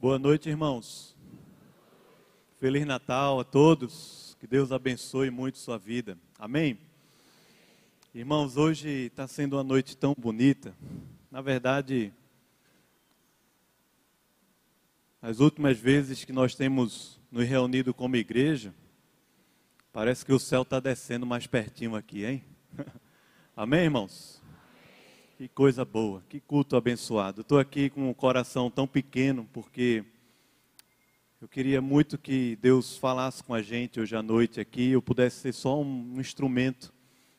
Boa 0.00 0.16
noite, 0.16 0.48
irmãos. 0.48 1.16
Feliz 2.60 2.86
Natal 2.86 3.40
a 3.40 3.44
todos. 3.44 4.36
Que 4.38 4.46
Deus 4.46 4.70
abençoe 4.70 5.28
muito 5.28 5.58
sua 5.58 5.76
vida. 5.76 6.16
Amém? 6.38 6.78
Irmãos, 8.14 8.56
hoje 8.56 8.88
está 8.88 9.26
sendo 9.26 9.56
uma 9.56 9.64
noite 9.64 9.96
tão 9.96 10.14
bonita. 10.16 10.72
Na 11.32 11.40
verdade, 11.40 12.12
as 15.20 15.40
últimas 15.40 15.76
vezes 15.76 16.24
que 16.24 16.32
nós 16.32 16.54
temos 16.54 17.18
nos 17.28 17.44
reunido 17.44 17.92
como 17.92 18.14
igreja, 18.14 18.72
parece 19.92 20.24
que 20.24 20.32
o 20.32 20.38
céu 20.38 20.62
está 20.62 20.78
descendo 20.78 21.26
mais 21.26 21.48
pertinho 21.48 21.96
aqui, 21.96 22.24
hein? 22.24 22.44
Amém, 23.56 23.80
irmãos? 23.80 24.37
Que 25.38 25.46
coisa 25.46 25.84
boa, 25.84 26.20
que 26.28 26.40
culto 26.40 26.74
abençoado. 26.74 27.42
Estou 27.42 27.60
aqui 27.60 27.88
com 27.88 28.10
um 28.10 28.12
coração 28.12 28.68
tão 28.68 28.88
pequeno 28.88 29.48
porque 29.52 30.04
eu 31.40 31.46
queria 31.46 31.80
muito 31.80 32.18
que 32.18 32.58
Deus 32.60 32.98
falasse 32.98 33.44
com 33.44 33.54
a 33.54 33.62
gente 33.62 34.00
hoje 34.00 34.16
à 34.16 34.20
noite 34.20 34.58
aqui, 34.58 34.90
eu 34.90 35.00
pudesse 35.00 35.36
ser 35.36 35.52
só 35.52 35.80
um 35.80 36.14
instrumento 36.18 36.92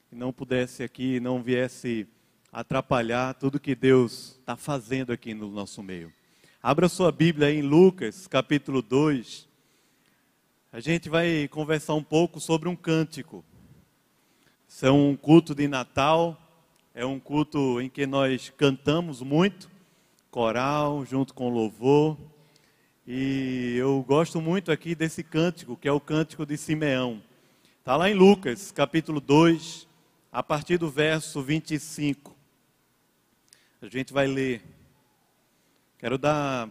e 0.09 0.15
não 0.15 0.31
pudesse 0.31 0.81
aqui, 0.81 1.19
não 1.19 1.43
viesse 1.43 2.07
atrapalhar 2.53 3.33
tudo 3.33 3.59
que 3.59 3.75
Deus 3.75 4.37
está 4.39 4.55
fazendo 4.55 5.11
aqui 5.11 5.33
no 5.33 5.51
nosso 5.51 5.83
meio. 5.83 6.09
Abra 6.63 6.87
sua 6.87 7.11
Bíblia 7.11 7.51
em 7.51 7.61
Lucas, 7.61 8.27
capítulo 8.27 8.81
2. 8.81 9.45
A 10.71 10.79
gente 10.79 11.09
vai 11.09 11.49
conversar 11.49 11.95
um 11.95 12.03
pouco 12.03 12.39
sobre 12.39 12.69
um 12.69 12.77
cântico. 12.77 13.43
Isso 14.69 14.85
é 14.85 14.91
um 14.91 15.17
culto 15.17 15.53
de 15.53 15.67
Natal 15.67 16.45
é 16.93 17.05
um 17.05 17.19
culto 17.19 17.79
em 17.79 17.89
que 17.89 18.05
nós 18.07 18.51
cantamos 18.57 19.21
muito, 19.21 19.69
coral, 20.31 21.05
junto 21.05 21.33
com 21.33 21.49
louvor. 21.49 22.17
E 23.07 23.75
eu 23.77 24.03
gosto 24.07 24.41
muito 24.41 24.71
aqui 24.71 24.95
desse 24.95 25.23
cântico, 25.23 25.77
que 25.77 25.87
é 25.87 25.91
o 25.91 25.99
cântico 25.99 26.45
de 26.45 26.57
Simeão. 26.57 27.21
Está 27.79 27.95
lá 27.95 28.09
em 28.09 28.13
Lucas, 28.13 28.71
capítulo 28.71 29.19
2, 29.19 29.87
a 30.31 30.41
partir 30.41 30.77
do 30.77 30.89
verso 30.89 31.41
25. 31.41 32.35
A 33.81 33.87
gente 33.87 34.11
vai 34.11 34.27
ler. 34.27 34.61
Quero 35.97 36.17
dar, 36.17 36.69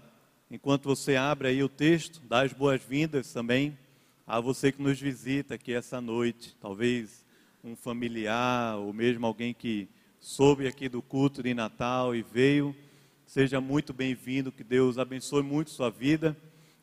enquanto 0.51 0.85
você 0.85 1.17
abre 1.17 1.49
aí 1.49 1.63
o 1.63 1.69
texto, 1.69 2.21
dar 2.21 2.45
as 2.45 2.53
boas-vindas 2.53 3.33
também 3.33 3.79
a 4.27 4.41
você 4.41 4.71
que 4.71 4.83
nos 4.83 5.01
visita 5.01 5.55
aqui 5.55 5.73
essa 5.73 6.01
noite. 6.01 6.57
Talvez 6.61 7.25
um 7.65 7.75
familiar 7.75 8.77
ou 8.79 8.93
mesmo 8.93 9.27
alguém 9.27 9.55
que 9.55 9.89
soube 10.29 10.67
aqui 10.67 10.91
do 10.91 11.01
culto 11.01 11.43
de 11.43 11.55
Natal 11.55 12.15
e 12.15 12.21
veio, 12.21 12.77
seja 13.25 13.63
muito 13.63 13.95
bem-vindo, 13.95 14.53
que 14.53 14.63
Deus 14.63 14.99
abençoe 14.99 15.43
muito 15.43 15.71
sua 15.71 15.89
vida. 15.91 16.37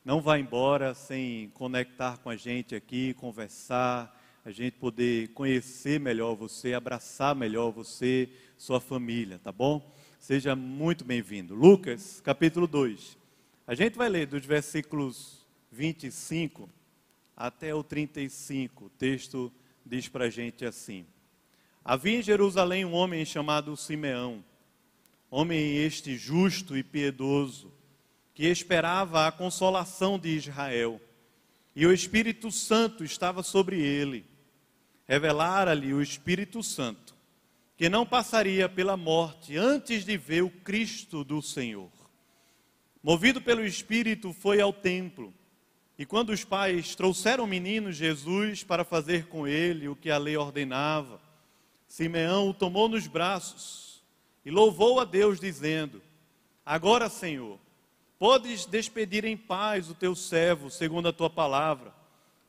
Não 0.04 0.20
vá 0.20 0.40
embora 0.40 0.96
sem 0.96 1.50
conectar 1.50 2.18
com 2.18 2.32
a 2.32 2.36
gente 2.36 2.74
aqui, 2.74 3.14
conversar, 3.14 4.20
a 4.44 4.50
gente 4.50 4.78
poder 4.78 5.28
conhecer 5.34 6.00
melhor 6.00 6.34
você, 6.34 6.74
abraçar 6.74 7.36
melhor 7.36 7.70
você, 7.70 8.28
sua 8.58 8.82
família, 8.82 9.38
tá 9.38 9.52
bom? 9.52 9.94
Seja 10.18 10.56
muito 10.56 11.06
bem-vindo. 11.06 11.54
Lucas, 11.54 12.20
capítulo 12.22 12.66
2. 12.66 13.16
A 13.68 13.76
gente 13.76 13.96
vai 13.96 14.10
ler 14.10 14.26
dos 14.26 14.44
versículos 14.44 15.46
25 15.72 16.68
até 17.38 17.76
o 17.76 17.84
35. 17.84 18.86
O 18.86 18.90
texto 18.90 19.54
diz 19.86 20.08
para 20.08 20.26
a 20.26 20.30
gente 20.32 20.66
assim: 20.66 21.06
Havia 21.86 22.18
em 22.18 22.24
Jerusalém 22.24 22.84
um 22.84 22.94
homem 22.94 23.24
chamado 23.24 23.78
Simeão, 23.78 24.44
homem 25.30 25.78
este 25.78 26.18
justo 26.18 26.76
e 26.76 26.84
piedoso, 26.84 27.72
que 28.34 28.48
esperava 28.48 29.28
a 29.28 29.32
consolação 29.32 30.18
de 30.18 30.30
Israel. 30.30 31.00
E 31.76 31.86
o 31.86 31.94
Espírito 31.94 32.52
Santo 32.52 33.04
estava 33.04 33.44
sobre 33.44 33.80
ele. 33.80 34.26
Revelara-lhe 35.08 35.94
o 35.94 36.02
Espírito 36.02 36.64
Santo 36.64 37.16
que 37.78 37.90
não 37.90 38.06
passaria 38.06 38.70
pela 38.70 38.96
morte 38.96 39.58
antes 39.58 40.06
de 40.06 40.18
ver 40.18 40.44
o 40.44 40.50
Cristo 40.50 41.24
do 41.24 41.42
Senhor. 41.42 41.92
Movido 43.04 43.42
pelo 43.42 43.66
Espírito, 43.66 44.34
foi 44.34 44.62
ao 44.62 44.72
templo. 44.72 45.34
E 45.98 46.06
quando 46.06 46.30
os 46.30 46.44
pais 46.44 46.96
trouxeram 46.96 47.44
o 47.44 47.48
menino 47.48 47.92
Jesus 47.92 48.64
para 48.64 48.84
fazer 48.84 49.28
com 49.28 49.48
ele 49.48 49.88
o 49.88 49.96
que 49.96 50.10
a 50.10 50.18
lei 50.18 50.38
ordenava, 50.38 51.20
Simeão 51.96 52.50
o 52.50 52.54
tomou 52.54 52.90
nos 52.90 53.08
braços 53.08 54.04
e 54.44 54.52
louvou 54.52 55.00
a 55.00 55.06
Deus, 55.06 55.40
dizendo: 55.40 56.02
Agora, 56.66 57.08
Senhor, 57.08 57.58
podes 58.20 58.66
despedir 58.66 59.24
em 59.24 59.38
paz 59.38 59.90
o 59.90 59.96
teu 59.96 60.14
servo, 60.14 60.70
segundo 60.70 61.08
a 61.08 61.14
tua 61.14 61.30
palavra, 61.30 61.94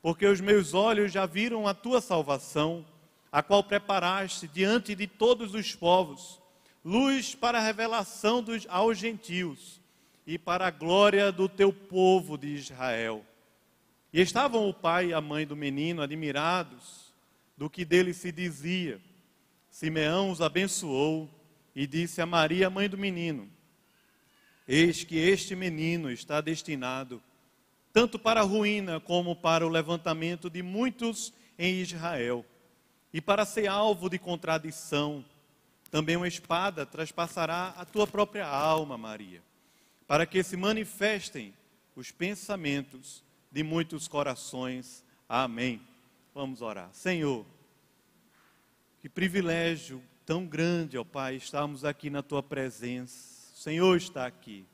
porque 0.03 0.27
os 0.27 0.41
meus 0.41 0.75
olhos 0.75 1.13
já 1.13 1.27
viram 1.27 1.69
a 1.69 1.73
tua 1.73 2.01
salvação, 2.01 2.85
a 3.31 3.41
qual 3.41 3.63
preparaste 3.63 4.49
diante 4.49 4.97
de 4.97 5.07
todos 5.07 5.55
os 5.55 5.77
povos, 5.77 6.41
luz 6.85 7.37
para 7.37 7.59
a 7.59 7.65
revelação 7.65 8.43
dos, 8.43 8.67
aos 8.69 8.99
gentios 8.99 9.81
e 10.27 10.37
para 10.37 10.67
a 10.67 10.73
glória 10.73 11.31
do 11.31 11.49
teu 11.49 11.73
povo 11.73 12.37
de 12.37 12.49
Israel. 12.49 13.25
E 14.13 14.21
estavam 14.21 14.69
o 14.69 14.75
pai 14.75 15.11
e 15.11 15.15
a 15.15 15.21
mãe 15.21 15.47
do 15.47 15.55
menino 15.55 16.03
admirados 16.03 17.15
do 17.57 17.71
que 17.71 17.85
dele 17.85 18.13
se 18.13 18.33
dizia. 18.33 19.01
Simeão 19.77 20.31
os 20.31 20.41
abençoou 20.41 21.29
e 21.75 21.87
disse 21.87 22.23
a 22.23 22.25
Maria, 22.25 22.71
mãe 22.71 22.89
do 22.89 22.97
menino: 22.97 23.47
Eis 24.67 25.05
que 25.05 25.19
este 25.19 25.55
menino 25.55 26.11
está 26.11 26.41
destinado 26.41 27.23
tanto 27.93 28.19
para 28.19 28.41
a 28.41 28.43
ruína 28.43 29.01
como 29.01 29.37
para 29.37 29.67
o 29.67 29.69
levantamento 29.69 30.49
de 30.49 30.63
muitos 30.63 31.31
em 31.59 31.75
Israel, 31.75 32.43
e 33.13 33.21
para 33.21 33.45
ser 33.45 33.67
alvo 33.67 34.09
de 34.09 34.19
contradição. 34.19 35.23
Também 35.91 36.17
uma 36.17 36.27
espada 36.27 36.87
traspassará 36.87 37.75
a 37.77 37.85
tua 37.85 38.07
própria 38.07 38.47
alma, 38.47 38.97
Maria, 38.97 39.43
para 40.07 40.25
que 40.25 40.43
se 40.43 40.57
manifestem 40.57 41.53
os 41.95 42.11
pensamentos 42.11 43.23
de 43.53 43.63
muitos 43.63 44.09
corações. 44.09 45.05
Amém. 45.29 45.83
Vamos 46.35 46.63
orar. 46.63 46.89
Senhor, 46.95 47.45
que 49.07 49.11
privilégio 49.11 50.03
tão 50.25 50.45
grande, 50.45 50.99
ó 50.99 51.05
Pai, 51.05 51.37
estarmos 51.37 51.85
aqui 51.85 52.11
na 52.11 52.25
tua 52.25 52.43
presença. 52.43 53.55
O 53.55 53.57
Senhor 53.57 53.97
está 53.97 54.27
aqui. 54.27 54.67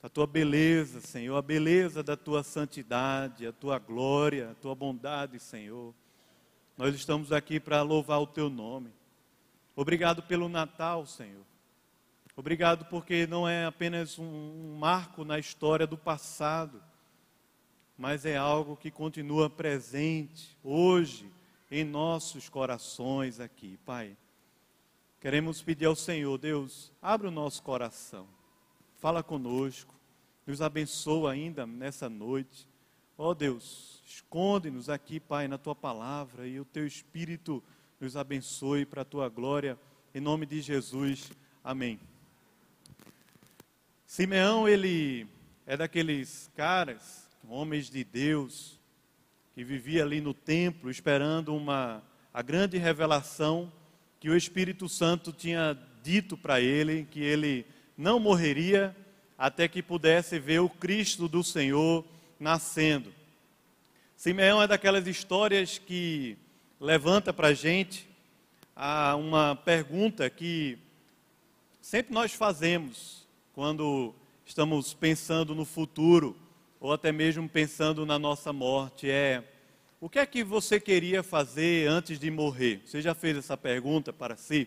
A 0.00 0.08
tua 0.08 0.24
beleza, 0.24 1.00
Senhor, 1.00 1.36
a 1.36 1.42
beleza 1.42 2.00
da 2.00 2.16
tua 2.16 2.44
santidade, 2.44 3.44
a 3.44 3.52
tua 3.52 3.76
glória, 3.80 4.52
a 4.52 4.54
tua 4.54 4.72
bondade, 4.76 5.40
Senhor. 5.40 5.92
Nós 6.78 6.94
estamos 6.94 7.32
aqui 7.32 7.58
para 7.58 7.82
louvar 7.82 8.20
o 8.20 8.26
teu 8.26 8.48
nome. 8.48 8.92
Obrigado 9.74 10.22
pelo 10.22 10.48
Natal, 10.48 11.04
Senhor. 11.04 11.44
Obrigado 12.36 12.84
porque 12.84 13.26
não 13.26 13.48
é 13.48 13.64
apenas 13.64 14.16
um 14.16 14.76
marco 14.78 15.24
na 15.24 15.40
história 15.40 15.88
do 15.88 15.98
passado, 15.98 16.80
mas 17.98 18.24
é 18.24 18.36
algo 18.36 18.76
que 18.76 18.92
continua 18.92 19.50
presente 19.50 20.56
hoje 20.62 21.28
em 21.72 21.84
nossos 21.84 22.50
corações 22.50 23.40
aqui, 23.40 23.78
Pai. 23.78 24.14
Queremos 25.18 25.62
pedir 25.62 25.86
ao 25.86 25.96
Senhor, 25.96 26.36
Deus, 26.36 26.92
abre 27.00 27.28
o 27.28 27.30
nosso 27.30 27.62
coração, 27.62 28.28
fala 28.98 29.22
conosco, 29.22 29.94
nos 30.46 30.60
abençoa 30.60 31.32
ainda 31.32 31.66
nessa 31.66 32.10
noite. 32.10 32.68
Ó 33.16 33.30
oh, 33.30 33.34
Deus, 33.34 34.02
esconde-nos 34.06 34.90
aqui, 34.90 35.18
Pai, 35.18 35.48
na 35.48 35.56
tua 35.56 35.74
palavra 35.74 36.46
e 36.46 36.60
o 36.60 36.64
teu 36.66 36.86
Espírito 36.86 37.64
nos 37.98 38.18
abençoe 38.18 38.84
para 38.84 39.00
a 39.00 39.06
tua 39.06 39.30
glória, 39.30 39.78
em 40.14 40.20
nome 40.20 40.44
de 40.44 40.60
Jesus. 40.60 41.32
Amém. 41.64 41.98
Simeão, 44.04 44.68
ele 44.68 45.26
é 45.64 45.74
daqueles 45.74 46.50
caras, 46.54 47.26
homens 47.48 47.88
de 47.88 48.04
Deus, 48.04 48.78
que 49.54 49.62
vivia 49.62 50.02
ali 50.02 50.20
no 50.20 50.32
templo 50.32 50.90
esperando 50.90 51.54
uma 51.54 52.02
a 52.32 52.40
grande 52.40 52.78
revelação 52.78 53.70
que 54.18 54.30
o 54.30 54.36
Espírito 54.36 54.88
Santo 54.88 55.32
tinha 55.32 55.76
dito 56.02 56.36
para 56.36 56.60
ele 56.60 57.06
que 57.10 57.20
ele 57.20 57.66
não 57.96 58.18
morreria 58.18 58.96
até 59.36 59.68
que 59.68 59.82
pudesse 59.82 60.38
ver 60.38 60.60
o 60.60 60.68
Cristo 60.68 61.28
do 61.28 61.42
Senhor 61.42 62.04
nascendo. 62.38 63.12
Simeão 64.16 64.62
é 64.62 64.66
daquelas 64.66 65.06
histórias 65.06 65.78
que 65.78 66.38
levanta 66.80 67.32
para 67.32 67.48
a 67.48 67.54
gente 67.54 68.08
uma 69.18 69.54
pergunta 69.56 70.30
que 70.30 70.78
sempre 71.80 72.14
nós 72.14 72.32
fazemos 72.32 73.26
quando 73.52 74.14
estamos 74.46 74.94
pensando 74.94 75.54
no 75.54 75.64
futuro 75.64 76.36
ou 76.82 76.92
até 76.92 77.12
mesmo 77.12 77.48
pensando 77.48 78.04
na 78.04 78.18
nossa 78.18 78.52
morte, 78.52 79.08
é 79.08 79.44
o 80.00 80.08
que 80.08 80.18
é 80.18 80.26
que 80.26 80.42
você 80.42 80.80
queria 80.80 81.22
fazer 81.22 81.88
antes 81.88 82.18
de 82.18 82.28
morrer? 82.28 82.82
Você 82.84 83.00
já 83.00 83.14
fez 83.14 83.36
essa 83.36 83.56
pergunta 83.56 84.12
para 84.12 84.36
si? 84.36 84.66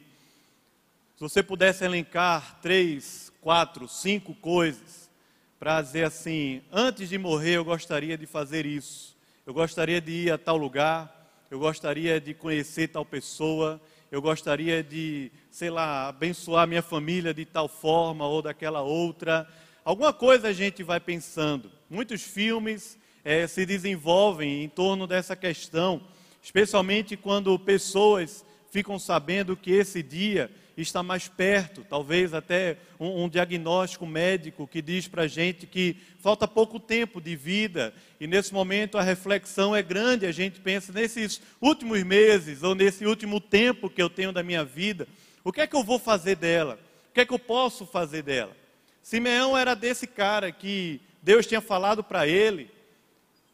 Se 1.17 1.19
você 1.19 1.43
pudesse 1.43 1.83
elencar 1.83 2.61
três, 2.61 3.33
quatro, 3.41 3.85
cinco 3.89 4.33
coisas 4.33 5.11
para 5.59 5.81
dizer 5.81 6.05
assim: 6.05 6.61
antes 6.71 7.09
de 7.09 7.17
morrer, 7.17 7.57
eu 7.57 7.65
gostaria 7.65 8.17
de 8.17 8.25
fazer 8.25 8.65
isso, 8.65 9.13
eu 9.45 9.53
gostaria 9.53 9.99
de 9.99 10.11
ir 10.11 10.31
a 10.31 10.37
tal 10.37 10.55
lugar, 10.55 11.45
eu 11.51 11.59
gostaria 11.59 12.21
de 12.21 12.33
conhecer 12.33 12.87
tal 12.87 13.03
pessoa, 13.03 13.81
eu 14.09 14.21
gostaria 14.21 14.81
de, 14.81 15.29
sei 15.51 15.69
lá, 15.69 16.07
abençoar 16.07 16.65
minha 16.65 16.81
família 16.81 17.33
de 17.33 17.43
tal 17.43 17.67
forma 17.67 18.25
ou 18.25 18.41
daquela 18.41 18.81
outra. 18.81 19.45
Alguma 19.83 20.13
coisa 20.13 20.47
a 20.47 20.53
gente 20.53 20.81
vai 20.81 21.01
pensando. 21.01 21.74
Muitos 21.89 22.23
filmes 22.23 22.97
é, 23.23 23.45
se 23.45 23.65
desenvolvem 23.65 24.63
em 24.63 24.69
torno 24.69 25.05
dessa 25.05 25.35
questão, 25.35 26.01
especialmente 26.41 27.15
quando 27.15 27.57
pessoas 27.59 28.43
ficam 28.71 28.97
sabendo 28.97 29.55
que 29.55 29.71
esse 29.71 30.01
dia 30.01 30.49
está 30.75 31.03
mais 31.03 31.27
perto, 31.27 31.85
talvez 31.87 32.33
até 32.33 32.77
um, 32.99 33.23
um 33.23 33.29
diagnóstico 33.29 34.05
médico 34.05 34.67
que 34.67 34.81
diz 34.81 35.07
para 35.07 35.23
a 35.23 35.27
gente 35.27 35.67
que 35.67 35.95
falta 36.19 36.47
pouco 36.47 36.79
tempo 36.79 37.21
de 37.21 37.35
vida, 37.35 37.93
e 38.19 38.27
nesse 38.27 38.53
momento 38.53 38.97
a 38.97 39.03
reflexão 39.03 39.75
é 39.75 39.81
grande, 39.81 40.25
a 40.25 40.31
gente 40.31 40.59
pensa 40.59 40.91
nesses 40.91 41.39
últimos 41.61 42.03
meses, 42.03 42.63
ou 42.63 42.73
nesse 42.73 43.05
último 43.05 43.39
tempo 43.39 43.89
que 43.89 44.01
eu 44.01 44.09
tenho 44.09 44.31
da 44.31 44.43
minha 44.43 44.65
vida, 44.65 45.07
o 45.43 45.51
que 45.51 45.61
é 45.61 45.67
que 45.67 45.75
eu 45.75 45.83
vou 45.83 45.99
fazer 45.99 46.35
dela? 46.35 46.79
O 47.11 47.13
que 47.13 47.21
é 47.21 47.25
que 47.25 47.33
eu 47.33 47.39
posso 47.39 47.85
fazer 47.85 48.23
dela? 48.23 48.57
Simeão 49.01 49.55
era 49.55 49.75
desse 49.75 50.07
cara 50.07 50.51
que 50.51 50.99
Deus 51.25 51.47
tinha 51.47 51.59
falado 51.59 52.03
para 52.03 52.27
ele 52.27 52.69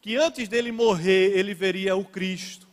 que 0.02 0.18
antes 0.18 0.50
dele 0.50 0.74
morrer 0.74 1.38
ele 1.38 1.54
veria 1.54 1.96
o 1.96 2.04
Cristo. 2.04 2.68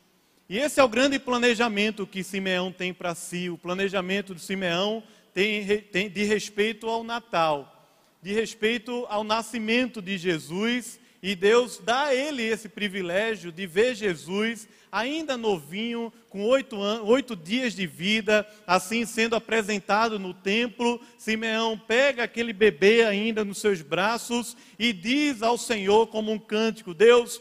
E 0.48 0.58
esse 0.58 0.80
é 0.80 0.82
o 0.82 0.88
grande 0.88 1.20
planejamento 1.20 2.04
que 2.04 2.24
Simeão 2.24 2.72
tem 2.72 2.92
para 2.92 3.14
si. 3.14 3.48
O 3.48 3.56
planejamento 3.56 4.34
de 4.34 4.40
Simeão 4.40 5.00
tem, 5.32 5.64
tem 5.82 6.10
de 6.10 6.24
respeito 6.24 6.88
ao 6.88 7.04
Natal, 7.04 7.88
de 8.20 8.32
respeito 8.32 9.06
ao 9.08 9.22
nascimento 9.22 10.02
de 10.02 10.18
Jesus. 10.18 10.98
E 11.22 11.34
Deus 11.34 11.78
dá 11.78 12.06
a 12.06 12.14
ele 12.14 12.42
esse 12.42 12.68
privilégio 12.68 13.50
de 13.50 13.66
ver 13.66 13.94
Jesus 13.94 14.68
ainda 14.90 15.36
novinho, 15.36 16.12
com 16.30 16.44
oito, 16.44 16.80
anos, 16.80 17.08
oito 17.08 17.36
dias 17.36 17.74
de 17.74 17.86
vida, 17.86 18.46
assim 18.66 19.04
sendo 19.04 19.36
apresentado 19.36 20.18
no 20.18 20.32
templo. 20.32 21.00
Simeão 21.18 21.78
pega 21.78 22.22
aquele 22.22 22.52
bebê 22.52 23.04
ainda 23.04 23.44
nos 23.44 23.58
seus 23.58 23.82
braços 23.82 24.56
e 24.78 24.92
diz 24.92 25.42
ao 25.42 25.58
Senhor, 25.58 26.06
como 26.06 26.30
um 26.30 26.38
cântico: 26.38 26.94
Deus, 26.94 27.40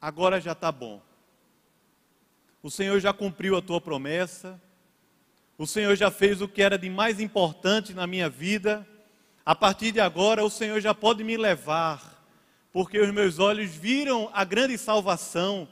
agora 0.00 0.40
já 0.40 0.52
está 0.52 0.72
bom 0.72 1.02
o 2.62 2.70
Senhor 2.70 3.00
já 3.00 3.12
cumpriu 3.12 3.56
a 3.56 3.62
tua 3.62 3.80
promessa. 3.80 4.60
O 5.56 5.66
Senhor 5.66 5.94
já 5.96 6.10
fez 6.10 6.40
o 6.40 6.48
que 6.48 6.62
era 6.62 6.78
de 6.78 6.90
mais 6.90 7.20
importante 7.20 7.94
na 7.94 8.06
minha 8.06 8.28
vida. 8.28 8.86
A 9.44 9.54
partir 9.54 9.92
de 9.92 10.00
agora, 10.00 10.44
o 10.44 10.50
Senhor 10.50 10.80
já 10.80 10.94
pode 10.94 11.24
me 11.24 11.36
levar, 11.36 12.09
porque 12.72 12.98
os 12.98 13.12
meus 13.12 13.38
olhos 13.38 13.70
viram 13.70 14.30
a 14.32 14.44
grande 14.44 14.78
salvação. 14.78 15.68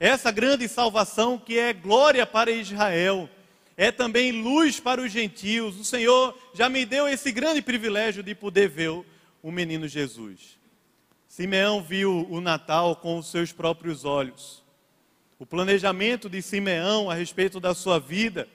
Essa 0.00 0.30
grande 0.30 0.68
salvação 0.68 1.38
que 1.38 1.58
é 1.58 1.72
glória 1.72 2.24
para 2.26 2.50
Israel, 2.50 3.28
é 3.76 3.92
também 3.92 4.32
luz 4.32 4.80
para 4.80 5.00
os 5.00 5.12
gentios. 5.12 5.78
O 5.78 5.84
Senhor 5.84 6.36
já 6.52 6.68
me 6.68 6.84
deu 6.84 7.08
esse 7.08 7.30
grande 7.30 7.62
privilégio 7.62 8.22
de 8.22 8.34
poder 8.34 8.68
ver 8.68 9.04
o 9.42 9.52
menino 9.52 9.86
Jesus. 9.86 10.58
Simeão 11.28 11.80
viu 11.80 12.26
o 12.28 12.40
Natal 12.40 12.96
com 12.96 13.18
os 13.18 13.30
seus 13.30 13.52
próprios 13.52 14.04
olhos. 14.04 14.64
O 15.38 15.46
planejamento 15.46 16.28
de 16.28 16.42
Simeão 16.42 17.08
a 17.08 17.14
respeito 17.14 17.60
da 17.60 17.72
sua 17.72 18.00
vida 18.00 18.48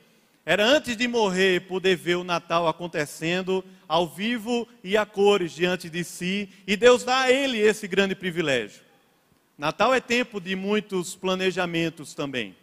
era 0.46 0.66
antes 0.66 0.98
de 0.98 1.08
morrer 1.08 1.62
poder 1.68 1.96
ver 1.96 2.16
o 2.16 2.24
Natal 2.24 2.68
acontecendo 2.68 3.64
ao 3.88 4.08
vivo 4.08 4.68
e 4.84 4.98
a 4.98 5.06
cores 5.06 5.54
diante 5.54 5.90
de 5.90 6.04
si, 6.04 6.50
e 6.68 6.76
Deus 6.76 7.04
dá 7.04 7.22
a 7.22 7.32
ele 7.32 7.58
esse 7.58 7.88
grande 7.88 8.14
privilégio. 8.14 8.82
Natal 9.58 9.94
é 9.94 10.02
tempo 10.02 10.42
de 10.42 10.56
muitos 10.56 11.16
planejamentos 11.16 12.14
também. 12.14 12.56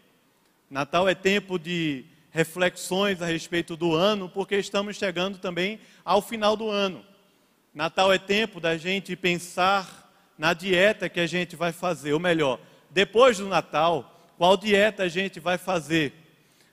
Natal 0.68 1.08
é 1.08 1.14
tempo 1.14 1.58
de 1.58 2.04
reflexões 2.30 3.22
a 3.22 3.26
respeito 3.26 3.76
do 3.76 3.94
ano, 3.94 4.28
porque 4.28 4.56
estamos 4.56 4.96
chegando 4.96 5.38
também 5.38 5.80
ao 6.04 6.20
final 6.20 6.56
do 6.56 6.68
ano. 6.68 7.04
Natal 7.74 8.12
é 8.12 8.18
tempo 8.18 8.60
da 8.60 8.76
gente 8.76 9.16
pensar 9.16 10.12
na 10.36 10.52
dieta 10.52 11.08
que 11.08 11.20
a 11.20 11.26
gente 11.26 11.56
vai 11.56 11.72
fazer, 11.72 12.12
ou 12.12 12.20
melhor, 12.20 12.60
depois 12.90 13.38
do 13.38 13.46
Natal, 13.46 14.32
qual 14.36 14.56
dieta 14.56 15.04
a 15.04 15.08
gente 15.08 15.38
vai 15.38 15.56
fazer. 15.56 16.12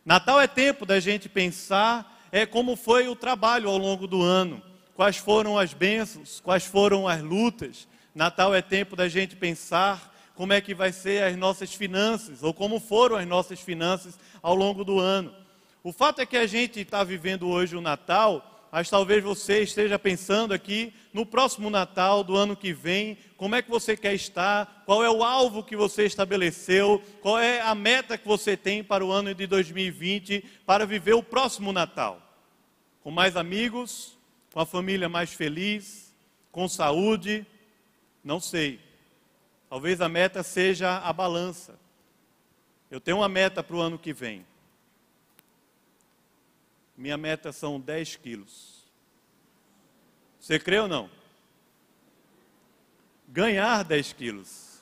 Natal 0.07 0.39
é 0.39 0.47
tempo 0.47 0.85
da 0.85 1.01
gente 1.01 1.27
pensar 1.27 2.17
é 2.31 2.45
como 2.45 2.77
foi 2.77 3.09
o 3.09 3.15
trabalho 3.15 3.67
ao 3.69 3.77
longo 3.77 4.07
do 4.07 4.21
ano, 4.21 4.63
quais 4.95 5.17
foram 5.17 5.59
as 5.59 5.73
bênçãos, 5.73 6.39
quais 6.39 6.65
foram 6.65 7.09
as 7.09 7.21
lutas. 7.21 7.89
Natal 8.15 8.55
é 8.55 8.61
tempo 8.61 8.95
da 8.95 9.09
gente 9.09 9.35
pensar 9.35 10.15
como 10.33 10.53
é 10.53 10.61
que 10.61 10.73
vai 10.73 10.93
ser 10.93 11.23
as 11.23 11.35
nossas 11.35 11.73
finanças, 11.73 12.41
ou 12.41 12.53
como 12.53 12.79
foram 12.79 13.17
as 13.17 13.27
nossas 13.27 13.59
finanças 13.59 14.17
ao 14.41 14.55
longo 14.55 14.85
do 14.85 14.97
ano. 14.97 15.35
O 15.83 15.91
fato 15.91 16.21
é 16.21 16.25
que 16.25 16.37
a 16.37 16.47
gente 16.47 16.79
está 16.79 17.03
vivendo 17.03 17.45
hoje 17.45 17.75
o 17.75 17.81
Natal 17.81 18.56
mas 18.77 18.91
talvez 18.91 19.23
você 19.23 19.63
esteja 19.63 19.97
pensando 19.97 20.53
aqui 20.53 20.93
no 21.11 21.25
próximo 21.25 21.67
Natal 21.67 22.23
do 22.23 22.37
ano 22.37 22.55
que 22.55 22.71
vem, 22.71 23.17
como 23.35 23.55
é 23.55 23.61
que 23.63 23.71
você 23.71 23.97
quer 23.97 24.13
estar, 24.13 24.83
qual 24.85 25.03
é 25.03 25.09
o 25.09 25.23
alvo 25.23 25.63
que 25.63 25.75
você 25.75 26.05
estabeleceu, 26.05 27.01
qual 27.19 27.39
é 27.39 27.59
a 27.59 27.73
meta 27.73 28.19
que 28.19 28.27
você 28.27 28.55
tem 28.55 28.83
para 28.83 29.03
o 29.03 29.11
ano 29.11 29.33
de 29.33 29.47
2020 29.47 30.45
para 30.63 30.85
viver 30.85 31.13
o 31.13 31.23
próximo 31.23 31.73
Natal. 31.73 32.21
Com 33.01 33.09
mais 33.09 33.35
amigos, 33.35 34.15
com 34.53 34.59
a 34.59 34.65
família 34.65 35.09
mais 35.09 35.33
feliz, 35.33 36.13
com 36.51 36.67
saúde, 36.67 37.47
não 38.23 38.39
sei. 38.39 38.79
Talvez 39.71 40.01
a 40.01 40.07
meta 40.07 40.43
seja 40.43 40.99
a 40.99 41.11
balança. 41.11 41.79
Eu 42.91 43.01
tenho 43.01 43.17
uma 43.17 43.27
meta 43.27 43.63
para 43.63 43.75
o 43.75 43.81
ano 43.81 43.97
que 43.97 44.13
vem. 44.13 44.45
Minha 46.97 47.15
meta 47.15 47.51
são 47.51 47.79
10 47.79 48.15
quilos. 48.15 48.83
Você 50.39 50.57
crê 50.57 50.79
ou 50.79 50.87
não? 50.87 51.09
Ganhar 53.27 53.83
10 53.83 54.13
quilos. 54.13 54.81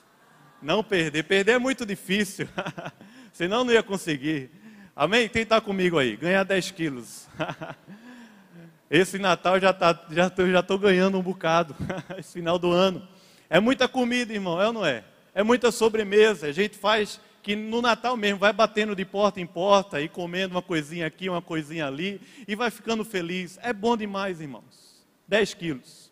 Não 0.62 0.82
perder. 0.82 1.24
Perder 1.24 1.52
é 1.52 1.58
muito 1.58 1.84
difícil. 1.84 2.48
Senão 3.32 3.64
não 3.64 3.72
ia 3.72 3.82
conseguir. 3.82 4.50
Amém? 4.94 5.28
Quem 5.28 5.42
está 5.42 5.60
comigo 5.60 5.98
aí? 5.98 6.16
Ganhar 6.16 6.44
10 6.44 6.70
quilos. 6.70 7.28
Esse 8.88 9.18
Natal 9.18 9.60
já 9.60 9.72
tá, 9.74 10.06
já 10.10 10.30
tô, 10.30 10.48
já 10.48 10.60
estou 10.60 10.78
ganhando 10.78 11.18
um 11.18 11.22
bocado. 11.22 11.76
Esse 12.16 12.32
final 12.32 12.58
do 12.58 12.72
ano. 12.72 13.06
É 13.50 13.60
muita 13.60 13.86
comida, 13.86 14.32
irmão, 14.32 14.60
é 14.60 14.66
ou 14.68 14.72
não 14.72 14.86
é? 14.86 15.04
É 15.34 15.42
muita 15.42 15.70
sobremesa. 15.70 16.46
A 16.46 16.52
gente 16.52 16.78
faz 16.78 17.20
que 17.46 17.54
no 17.54 17.80
Natal 17.80 18.16
mesmo 18.16 18.40
vai 18.40 18.52
batendo 18.52 18.92
de 18.96 19.04
porta 19.04 19.40
em 19.40 19.46
porta 19.46 20.00
e 20.00 20.08
comendo 20.08 20.56
uma 20.56 20.62
coisinha 20.62 21.06
aqui, 21.06 21.28
uma 21.28 21.40
coisinha 21.40 21.86
ali, 21.86 22.20
e 22.48 22.56
vai 22.56 22.72
ficando 22.72 23.04
feliz. 23.04 23.56
É 23.62 23.72
bom 23.72 23.96
demais, 23.96 24.40
irmãos. 24.40 25.06
10 25.28 25.54
quilos. 25.54 26.10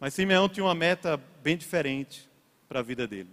Mas 0.00 0.12
Simeão 0.12 0.48
tinha 0.48 0.64
uma 0.64 0.74
meta 0.74 1.16
bem 1.40 1.56
diferente 1.56 2.28
para 2.68 2.80
a 2.80 2.82
vida 2.82 3.06
dele. 3.06 3.30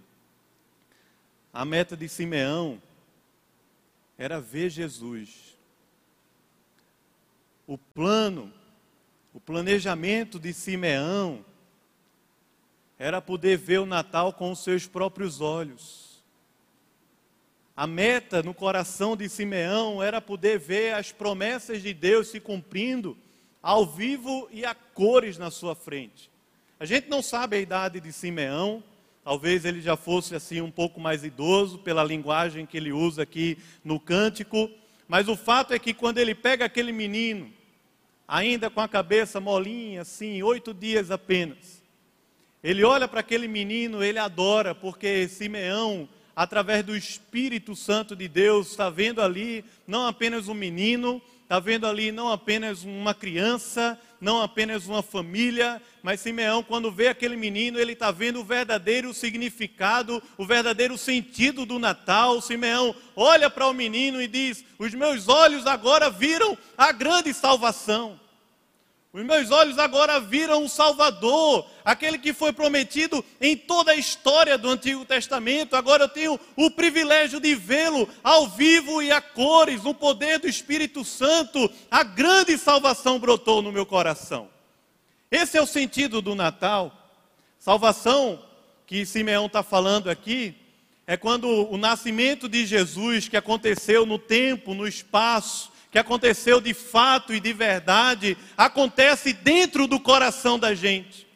A 1.52 1.64
meta 1.64 1.96
de 1.96 2.08
Simeão 2.08 2.80
era 4.16 4.40
ver 4.40 4.70
Jesus. 4.70 5.58
O 7.66 7.76
plano, 7.76 8.52
o 9.34 9.40
planejamento 9.40 10.38
de 10.38 10.52
Simeão 10.52 11.44
era 12.96 13.20
poder 13.20 13.58
ver 13.58 13.80
o 13.80 13.86
Natal 13.86 14.32
com 14.32 14.52
os 14.52 14.60
seus 14.60 14.86
próprios 14.86 15.40
olhos. 15.40 16.01
A 17.74 17.86
meta 17.86 18.42
no 18.42 18.52
coração 18.52 19.16
de 19.16 19.28
Simeão 19.30 20.02
era 20.02 20.20
poder 20.20 20.58
ver 20.58 20.92
as 20.94 21.10
promessas 21.10 21.80
de 21.80 21.94
Deus 21.94 22.28
se 22.28 22.38
cumprindo 22.38 23.16
ao 23.62 23.86
vivo 23.86 24.46
e 24.52 24.64
a 24.64 24.74
cores 24.74 25.38
na 25.38 25.50
sua 25.50 25.74
frente. 25.74 26.30
A 26.78 26.84
gente 26.84 27.08
não 27.08 27.22
sabe 27.22 27.56
a 27.56 27.60
idade 27.60 27.98
de 27.98 28.12
Simeão, 28.12 28.84
talvez 29.24 29.64
ele 29.64 29.80
já 29.80 29.96
fosse 29.96 30.34
assim 30.34 30.60
um 30.60 30.70
pouco 30.70 31.00
mais 31.00 31.24
idoso 31.24 31.78
pela 31.78 32.04
linguagem 32.04 32.66
que 32.66 32.76
ele 32.76 32.92
usa 32.92 33.22
aqui 33.22 33.56
no 33.82 33.98
cântico, 33.98 34.70
mas 35.08 35.26
o 35.26 35.36
fato 35.36 35.72
é 35.72 35.78
que 35.78 35.94
quando 35.94 36.18
ele 36.18 36.34
pega 36.34 36.66
aquele 36.66 36.92
menino, 36.92 37.50
ainda 38.28 38.68
com 38.68 38.80
a 38.80 38.88
cabeça 38.88 39.40
molinha, 39.40 40.02
assim, 40.02 40.42
oito 40.42 40.74
dias 40.74 41.10
apenas, 41.10 41.82
ele 42.62 42.84
olha 42.84 43.08
para 43.08 43.20
aquele 43.20 43.48
menino, 43.48 44.04
ele 44.04 44.18
adora, 44.18 44.74
porque 44.74 45.26
Simeão 45.26 46.08
através 46.34 46.84
do 46.84 46.96
Espírito 46.96 47.76
Santo 47.76 48.16
de 48.16 48.28
Deus, 48.28 48.70
está 48.70 48.88
vendo 48.88 49.20
ali 49.20 49.64
não 49.86 50.06
apenas 50.06 50.48
um 50.48 50.54
menino, 50.54 51.20
está 51.42 51.60
vendo 51.60 51.86
ali 51.86 52.10
não 52.10 52.32
apenas 52.32 52.82
uma 52.82 53.12
criança, 53.14 53.98
não 54.20 54.40
apenas 54.40 54.86
uma 54.86 55.02
família, 55.02 55.82
mas 56.02 56.20
Simeão, 56.20 56.62
quando 56.62 56.90
vê 56.90 57.08
aquele 57.08 57.36
menino, 57.36 57.78
ele 57.78 57.92
está 57.92 58.10
vendo 58.10 58.40
o 58.40 58.44
verdadeiro 58.44 59.12
significado, 59.12 60.22
o 60.38 60.46
verdadeiro 60.46 60.96
sentido 60.96 61.66
do 61.66 61.78
Natal. 61.78 62.40
Simeão 62.40 62.94
olha 63.14 63.50
para 63.50 63.66
o 63.66 63.72
menino 63.72 64.22
e 64.22 64.26
diz: 64.26 64.64
Os 64.78 64.94
meus 64.94 65.28
olhos 65.28 65.66
agora 65.66 66.08
viram 66.08 66.56
a 66.78 66.90
grande 66.92 67.34
salvação. 67.34 68.18
Os 69.12 69.22
meus 69.22 69.50
olhos 69.50 69.78
agora 69.78 70.18
viram 70.18 70.64
o 70.64 70.68
Salvador, 70.70 71.66
aquele 71.84 72.16
que 72.16 72.32
foi 72.32 72.50
prometido 72.50 73.22
em 73.38 73.54
toda 73.54 73.92
a 73.92 73.96
história 73.96 74.56
do 74.56 74.70
Antigo 74.70 75.04
Testamento. 75.04 75.76
Agora 75.76 76.04
eu 76.04 76.08
tenho 76.08 76.40
o 76.56 76.70
privilégio 76.70 77.38
de 77.38 77.54
vê-lo 77.54 78.08
ao 78.24 78.48
vivo 78.48 79.02
e 79.02 79.12
a 79.12 79.20
cores, 79.20 79.82
no 79.82 79.92
poder 79.92 80.38
do 80.38 80.48
Espírito 80.48 81.04
Santo. 81.04 81.70
A 81.90 82.02
grande 82.02 82.56
salvação 82.56 83.18
brotou 83.18 83.60
no 83.60 83.70
meu 83.70 83.84
coração. 83.84 84.48
Esse 85.30 85.58
é 85.58 85.62
o 85.62 85.66
sentido 85.66 86.22
do 86.22 86.34
Natal. 86.34 86.90
Salvação 87.58 88.42
que 88.86 89.04
Simeão 89.04 89.44
está 89.44 89.62
falando 89.62 90.08
aqui 90.08 90.54
é 91.06 91.18
quando 91.18 91.48
o 91.70 91.76
nascimento 91.76 92.48
de 92.48 92.64
Jesus, 92.64 93.28
que 93.28 93.36
aconteceu 93.36 94.06
no 94.06 94.18
tempo, 94.18 94.72
no 94.72 94.86
espaço, 94.86 95.71
que 95.92 95.98
aconteceu 95.98 96.58
de 96.58 96.72
fato 96.72 97.34
e 97.34 97.38
de 97.38 97.52
verdade, 97.52 98.34
acontece 98.56 99.34
dentro 99.34 99.86
do 99.86 100.00
coração 100.00 100.58
da 100.58 100.74
gente. 100.74 101.26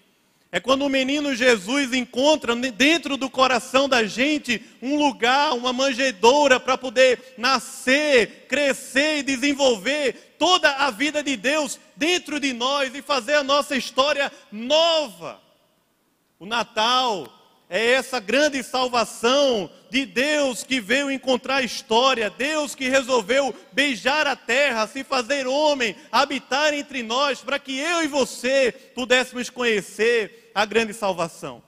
É 0.51 0.59
quando 0.59 0.87
o 0.87 0.89
menino 0.89 1.35
Jesus 1.35 1.93
encontra 1.93 2.57
dentro 2.57 3.19
do 3.19 3.29
coração 3.29 3.87
da 3.87 4.05
gente 4.05 4.65
um 4.81 4.97
lugar, 4.97 5.53
uma 5.53 5.75
manjedoura 5.75 6.59
para 6.59 6.79
poder 6.79 7.35
nascer, 7.37 8.47
crescer 8.49 9.19
e 9.19 9.23
desenvolver 9.23 10.37
toda 10.39 10.71
a 10.71 10.91
vida 10.91 11.23
de 11.23 11.37
Deus 11.37 11.79
dentro 11.95 12.41
de 12.41 12.55
nós 12.55 12.95
e 12.95 13.03
fazer 13.03 13.35
a 13.35 13.45
nossa 13.45 13.77
história 13.77 14.33
nova. 14.51 15.39
O 16.39 16.47
Natal 16.47 17.36
é 17.69 17.93
essa 17.93 18.21
grande 18.21 18.63
salvação 18.63 19.69
de 19.91 20.07
Deus 20.07 20.63
que 20.63 20.81
veio 20.81 21.11
encontrar 21.11 21.57
a 21.57 21.63
história, 21.63 22.31
Deus 22.31 22.75
que 22.77 22.89
resolveu 22.89 23.55
beijar 23.73 24.27
a 24.27 24.37
terra, 24.37 24.87
se 24.87 25.03
fazer 25.03 25.49
homem, 25.49 25.97
habitar 26.13 26.73
entre 26.73 27.03
nós, 27.03 27.41
para 27.41 27.59
que 27.59 27.77
eu 27.77 28.05
e 28.05 28.07
você 28.07 28.73
pudéssemos 28.95 29.51
conhecer 29.51 30.53
a 30.55 30.65
grande 30.65 30.95
salvação. 30.95 31.61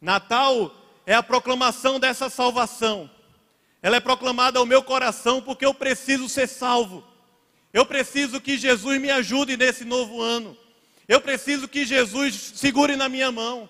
Natal 0.00 0.74
é 1.06 1.14
a 1.14 1.22
proclamação 1.22 1.98
dessa 1.98 2.28
salvação. 2.28 3.10
Ela 3.82 3.96
é 3.96 4.00
proclamada 4.00 4.58
ao 4.58 4.66
meu 4.66 4.82
coração 4.82 5.40
porque 5.40 5.64
eu 5.64 5.72
preciso 5.72 6.28
ser 6.28 6.46
salvo. 6.46 7.02
Eu 7.72 7.86
preciso 7.86 8.40
que 8.40 8.58
Jesus 8.58 9.00
me 9.00 9.10
ajude 9.10 9.56
nesse 9.56 9.84
novo 9.84 10.20
ano. 10.20 10.56
Eu 11.08 11.22
preciso 11.22 11.66
que 11.66 11.86
Jesus 11.86 12.52
segure 12.56 12.96
na 12.96 13.08
minha 13.08 13.32
mão 13.32 13.68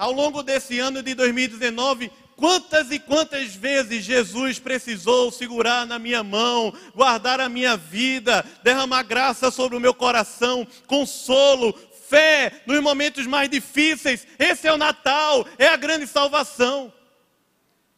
ao 0.00 0.12
longo 0.12 0.42
desse 0.42 0.78
ano 0.78 1.02
de 1.02 1.14
2019, 1.14 2.10
quantas 2.34 2.90
e 2.90 2.98
quantas 2.98 3.54
vezes 3.54 4.02
Jesus 4.02 4.58
precisou 4.58 5.30
segurar 5.30 5.86
na 5.86 5.98
minha 5.98 6.24
mão, 6.24 6.72
guardar 6.94 7.38
a 7.38 7.50
minha 7.50 7.76
vida, 7.76 8.42
derramar 8.62 9.02
graça 9.02 9.50
sobre 9.50 9.76
o 9.76 9.80
meu 9.80 9.92
coração, 9.92 10.66
consolo, 10.86 11.78
fé 12.08 12.62
nos 12.64 12.80
momentos 12.80 13.26
mais 13.26 13.50
difíceis. 13.50 14.26
Esse 14.38 14.66
é 14.66 14.72
o 14.72 14.78
Natal, 14.78 15.46
é 15.58 15.68
a 15.68 15.76
grande 15.76 16.06
salvação. 16.06 16.90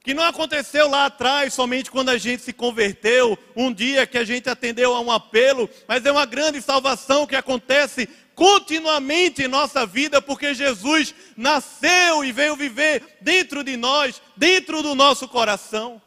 Que 0.03 0.13
não 0.13 0.25
aconteceu 0.25 0.89
lá 0.89 1.07
atrás, 1.07 1.55
somente 1.55 1.89
quando 1.89 2.09
a 2.09 2.19
gente 2.19 2.43
se 2.43 2.53
converteu, 2.53 3.39
um 3.55 3.73
dia 3.73 4.05
que 4.05 4.19
a 4.19 4.25
gente 4.25 4.51
atendeu 4.51 4.93
a 4.97 5.01
um 5.01 5.13
apelo, 5.13 5.71
mas 5.87 6.05
é 6.05 6.11
uma 6.11 6.27
grande 6.27 6.61
salvação 6.61 7.29
que 7.29 7.37
acontece 7.37 8.09
continuamente 8.35 9.43
em 9.43 9.49
nossa 9.49 9.87
vida, 9.87 10.21
porque 10.21 10.55
Jesus 10.55 11.15
nasceu 11.37 12.25
e 12.25 12.33
veio 12.33 12.57
viver 12.57 13.19
dentro 13.21 13.63
de 13.63 13.77
nós, 13.77 14.21
dentro 14.37 14.83
do 14.83 14.95
nosso 14.95 15.29
coração. 15.29 16.01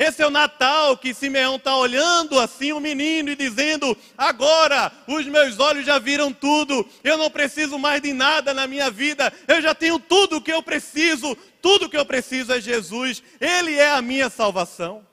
Esse 0.00 0.22
é 0.22 0.26
o 0.26 0.30
Natal 0.30 0.96
que 0.96 1.12
Simeão 1.12 1.56
está 1.56 1.76
olhando 1.76 2.40
assim 2.40 2.72
o 2.72 2.80
menino 2.80 3.30
e 3.30 3.36
dizendo: 3.36 3.94
agora 4.16 4.90
os 5.06 5.26
meus 5.26 5.60
olhos 5.60 5.84
já 5.84 5.98
viram 5.98 6.32
tudo, 6.32 6.88
eu 7.04 7.18
não 7.18 7.30
preciso 7.30 7.78
mais 7.78 8.00
de 8.00 8.14
nada 8.14 8.54
na 8.54 8.66
minha 8.66 8.90
vida, 8.90 9.30
eu 9.46 9.60
já 9.60 9.74
tenho 9.74 9.98
tudo 9.98 10.38
o 10.38 10.40
que 10.40 10.50
eu 10.50 10.62
preciso, 10.62 11.36
tudo 11.60 11.84
o 11.84 11.90
que 11.90 11.98
eu 11.98 12.06
preciso 12.06 12.50
é 12.50 12.58
Jesus, 12.58 13.22
Ele 13.38 13.74
é 13.74 13.90
a 13.90 14.00
minha 14.00 14.30
salvação. 14.30 15.06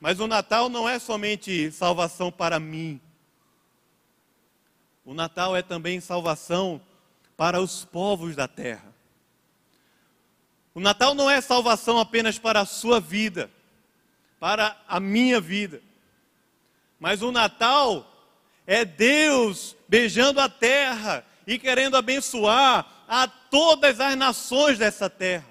Mas 0.00 0.18
o 0.18 0.26
Natal 0.26 0.68
não 0.68 0.88
é 0.88 0.98
somente 0.98 1.70
salvação 1.70 2.32
para 2.32 2.58
mim, 2.58 3.00
o 5.04 5.12
Natal 5.12 5.54
é 5.54 5.62
também 5.62 6.00
salvação 6.00 6.80
para 7.36 7.60
os 7.60 7.84
povos 7.84 8.34
da 8.34 8.48
terra. 8.48 8.94
O 10.74 10.80
Natal 10.80 11.14
não 11.14 11.30
é 11.30 11.40
salvação 11.40 11.98
apenas 11.98 12.38
para 12.38 12.60
a 12.60 12.66
sua 12.66 13.00
vida, 13.00 13.50
para 14.40 14.76
a 14.88 14.98
minha 14.98 15.40
vida. 15.40 15.82
Mas 16.98 17.22
o 17.22 17.30
Natal 17.30 18.10
é 18.66 18.84
Deus 18.84 19.76
beijando 19.86 20.40
a 20.40 20.48
terra 20.48 21.24
e 21.46 21.58
querendo 21.58 21.96
abençoar 21.96 23.04
a 23.06 23.28
todas 23.28 24.00
as 24.00 24.16
nações 24.16 24.78
dessa 24.78 25.10
terra. 25.10 25.46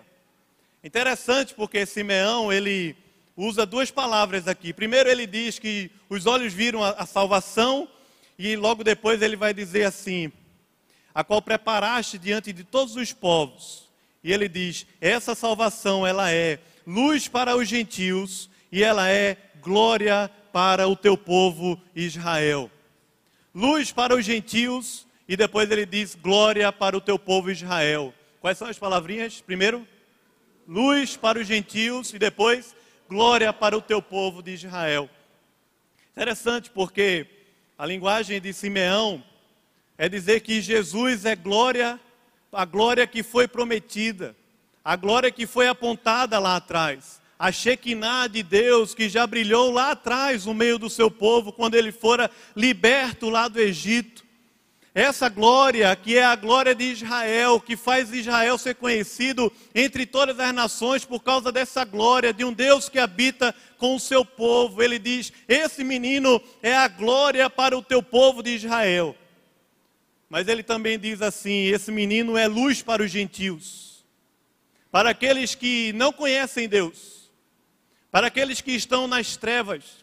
Interessante 0.83 1.53
porque 1.53 1.86
Simeão, 1.86 2.51
ele 2.51 2.95
usa 3.38 3.65
duas 3.65 3.91
palavras 3.91 4.48
aqui. 4.48 4.74
Primeiro 4.74 5.10
ele 5.10 5.25
diz 5.25 5.60
que 5.60 5.91
os 6.10 6.25
olhos 6.25 6.51
viram 6.53 6.83
a, 6.83 6.89
a 6.89 7.05
salvação 7.05 7.88
e 8.38 8.56
logo 8.56 8.84
depois 8.84 9.22
ele 9.22 9.36
vai 9.36 9.54
dizer 9.54 9.84
assim: 9.84 10.32
a 11.13 11.24
qual 11.24 11.42
preparaste 11.42 12.18
diante 12.18 12.52
de 12.52 12.63
todos 12.63 12.96
os 12.96 13.13
povos. 13.13 13.90
E 14.24 14.32
ele 14.32 14.48
diz: 14.48 14.86
essa 15.00 15.36
salvação 15.36 16.06
ela 16.06 16.32
é 16.32 16.60
luz 16.86 17.28
para 17.28 17.56
os 17.56 17.68
gentios 17.68 18.50
e 18.72 18.84
ela 18.84 19.10
é 19.10 19.38
glória 19.62 20.30
para 20.52 20.88
o 20.88 20.96
teu 20.96 21.18
povo 21.18 21.80
Israel. 21.96 22.70
Luz 23.54 23.92
para 23.92 24.16
os 24.16 24.25
gentios 24.25 25.06
e 25.28 25.38
depois 25.38 25.70
ele 25.70 25.86
diz 25.86 26.16
glória 26.16 26.72
para 26.72 26.98
o 26.98 27.02
teu 27.02 27.20
povo 27.20 27.52
Israel. 27.52 28.13
Quais 28.42 28.58
são 28.58 28.68
as 28.68 28.78
palavrinhas? 28.78 29.42
Primeiro, 29.42 29.88
luz 30.68 31.16
para 31.16 31.40
os 31.40 31.48
gentios 31.48 32.13
e 32.13 32.20
depois 32.20 32.75
glória 33.08 33.54
para 33.54 33.78
o 33.78 33.82
teu 33.82 34.02
povo 34.02 34.42
de 34.42 34.52
Israel. 34.52 35.10
Interessante 36.12 36.70
porque 36.70 37.28
a 37.84 37.86
linguagem 37.86 38.40
de 38.40 38.54
Simeão 38.54 39.22
é 39.98 40.08
dizer 40.08 40.40
que 40.40 40.62
Jesus 40.62 41.25
é 41.25 41.36
glória, 41.36 42.00
a 42.50 42.63
glória 42.63 43.06
que 43.06 43.22
foi 43.22 43.46
prometida, 43.46 44.34
a 44.86 44.96
glória 44.96 45.30
que 45.30 45.46
foi 45.46 45.68
apontada 45.68 46.40
lá 46.40 46.56
atrás, 46.56 47.20
a 47.38 47.52
Shekinah 47.52 48.28
de 48.28 48.42
Deus 48.42 48.96
que 48.96 49.10
já 49.10 49.28
brilhou 49.28 49.70
lá 49.70 49.92
atrás 49.92 50.46
no 50.46 50.54
meio 50.54 50.80
do 50.80 50.90
seu 50.90 51.12
povo 51.12 51.52
quando 51.52 51.75
ele 51.75 51.92
fora 51.92 52.32
liberto 52.56 53.30
lá 53.30 53.50
do 53.50 53.60
Egito. 53.60 54.24
Essa 54.96 55.28
glória, 55.28 55.96
que 55.96 56.18
é 56.18 56.24
a 56.24 56.36
glória 56.36 56.76
de 56.76 56.84
Israel, 56.84 57.60
que 57.60 57.76
faz 57.76 58.14
Israel 58.14 58.60
ser 58.60 58.76
conhecido 58.76 59.52
entre 59.74 60.06
todas 60.06 60.40
as 60.40 60.54
nações 60.54 61.04
por 61.04 61.24
causa 61.24 61.52
dessa 61.52 61.84
glória 61.84 62.32
de 62.32 62.46
um 62.46 62.54
Deus 62.54 62.90
que 62.90 63.00
habita 63.00 63.56
com 63.80 63.96
o 63.96 64.00
seu 64.00 64.24
povo. 64.24 64.84
Ele 64.84 65.00
diz: 65.00 65.34
Esse 65.48 65.84
menino 65.84 66.40
é 66.62 66.76
a 66.76 66.88
glória 66.88 67.50
para 67.50 67.76
o 67.76 67.82
teu 67.82 68.04
povo 68.04 68.44
de 68.44 68.52
Israel. 68.52 69.18
Mas 70.30 70.48
ele 70.48 70.62
também 70.62 71.00
diz 71.00 71.24
assim: 71.24 71.66
Esse 71.66 71.92
menino 71.92 72.38
é 72.38 72.48
luz 72.48 72.84
para 72.84 73.02
os 73.02 73.10
gentios, 73.10 74.06
para 74.92 75.10
aqueles 75.10 75.56
que 75.56 75.92
não 75.94 76.14
conhecem 76.14 76.70
Deus, 76.70 77.32
para 78.12 78.28
aqueles 78.28 78.62
que 78.62 78.74
estão 78.74 79.08
nas 79.08 79.38
trevas 79.38 80.02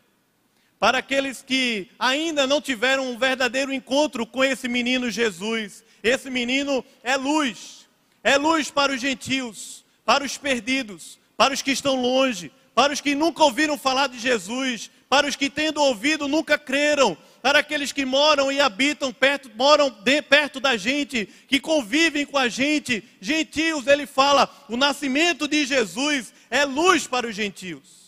para 0.81 0.99
aqueles 0.99 1.43
que 1.43 1.89
ainda 1.99 2.47
não 2.47 2.59
tiveram 2.59 3.13
um 3.13 3.19
verdadeiro 3.19 3.71
encontro 3.71 4.27
com 4.27 4.43
esse 4.43 4.67
menino 4.67 5.11
Jesus. 5.11 5.85
Esse 6.03 6.31
menino 6.31 6.83
é 7.05 7.19
luz, 7.19 7.87
é 8.25 8.39
luz 8.39 8.71
para 8.71 8.91
os 8.91 8.99
gentios, 8.99 9.85
para 10.07 10.25
os 10.25 10.39
perdidos, 10.39 11.19
para 11.37 11.53
os 11.53 11.61
que 11.61 11.71
estão 11.71 12.01
longe, 12.01 12.51
para 12.75 12.95
os 12.95 13.01
que 13.03 13.15
nunca 13.15 13.45
ouviram 13.45 13.77
falar 13.77 14.07
de 14.07 14.19
Jesus, 14.19 14.91
para 15.07 15.27
os 15.27 15.37
que 15.37 15.51
tendo 15.51 15.83
ouvido 15.83 16.27
nunca 16.27 16.57
creram, 16.57 17.15
para 17.43 17.59
aqueles 17.59 17.93
que 17.93 18.07
moram 18.07 18.51
e 18.51 18.59
habitam 18.59 19.13
perto, 19.13 19.51
moram 19.55 19.91
de, 19.91 20.23
perto 20.23 20.61
da 20.61 20.79
gente, 20.79 21.29
que 21.47 21.61
convivem 21.61 22.25
com 22.25 22.39
a 22.39 22.49
gente, 22.49 23.05
gentios, 23.21 23.87
ele 23.87 24.07
fala, 24.07 24.49
o 24.67 24.79
nascimento 24.79 25.47
de 25.47 25.67
Jesus 25.67 26.33
é 26.49 26.65
luz 26.65 27.07
para 27.07 27.27
os 27.27 27.37
gentios. 27.37 28.01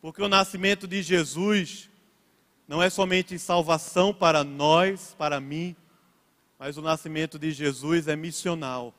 Porque 0.00 0.22
o 0.22 0.28
nascimento 0.28 0.86
de 0.86 1.02
Jesus 1.02 1.87
não 2.68 2.82
é 2.82 2.90
somente 2.90 3.38
salvação 3.38 4.12
para 4.12 4.44
nós, 4.44 5.14
para 5.18 5.40
mim, 5.40 5.74
mas 6.58 6.76
o 6.76 6.82
nascimento 6.82 7.38
de 7.38 7.50
Jesus 7.50 8.06
é 8.06 8.14
missional. 8.14 8.92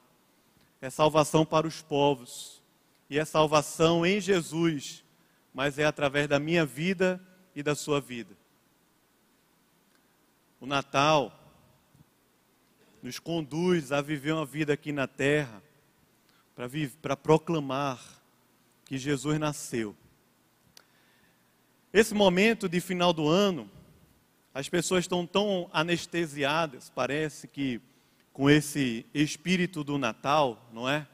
É 0.81 0.89
salvação 0.89 1.45
para 1.45 1.67
os 1.67 1.79
povos. 1.79 2.63
E 3.07 3.19
é 3.19 3.23
salvação 3.23 4.03
em 4.03 4.19
Jesus, 4.19 5.03
mas 5.53 5.77
é 5.77 5.85
através 5.85 6.27
da 6.27 6.39
minha 6.39 6.65
vida 6.65 7.21
e 7.55 7.61
da 7.61 7.75
sua 7.75 8.01
vida. 8.01 8.35
O 10.59 10.65
Natal 10.65 11.31
nos 13.03 13.19
conduz 13.19 13.91
a 13.91 14.01
viver 14.01 14.33
uma 14.33 14.45
vida 14.45 14.73
aqui 14.73 14.91
na 14.91 15.05
terra 15.07 15.61
para 17.01 17.15
proclamar 17.15 17.99
que 18.83 18.97
Jesus 18.97 19.39
nasceu 19.39 19.95
esse 21.91 22.13
momento 22.13 22.69
de 22.69 22.79
final 22.79 23.12
do 23.12 23.27
ano, 23.27 23.69
As 24.51 24.67
pessoas 24.67 25.03
estão 25.03 25.27
tão 25.27 25.69
anestesiadas, 25.72 26.91
parece 26.93 27.48
que 27.48 27.79
com 28.34 28.50
esse 28.50 29.05
espírito 29.13 29.84
do 29.84 29.98
Natal, 29.98 30.67
não 30.74 30.89
é? 30.89 31.08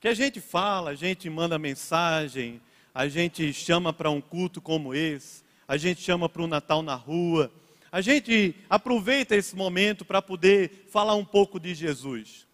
Que 0.00 0.08
a 0.08 0.14
gente 0.14 0.40
fala, 0.40 0.90
a 0.90 0.94
gente 0.94 1.28
manda 1.28 1.58
mensagem, 1.58 2.60
a 2.94 3.08
gente 3.08 3.52
chama 3.52 3.92
para 3.92 4.10
um 4.10 4.20
culto 4.20 4.60
como 4.60 4.94
esse, 4.94 5.42
a 5.66 5.76
gente 5.76 6.00
chama 6.00 6.28
para 6.28 6.42
o 6.42 6.46
Natal 6.46 6.82
na 6.82 6.94
rua, 6.94 7.50
a 7.90 8.00
gente 8.00 8.54
aproveita 8.70 9.34
esse 9.34 9.56
momento 9.56 10.04
para 10.04 10.22
poder 10.22 10.86
falar 10.88 11.14
um 11.14 11.24
pouco 11.24 11.58
de 11.58 11.74
Jesus. 11.74 12.46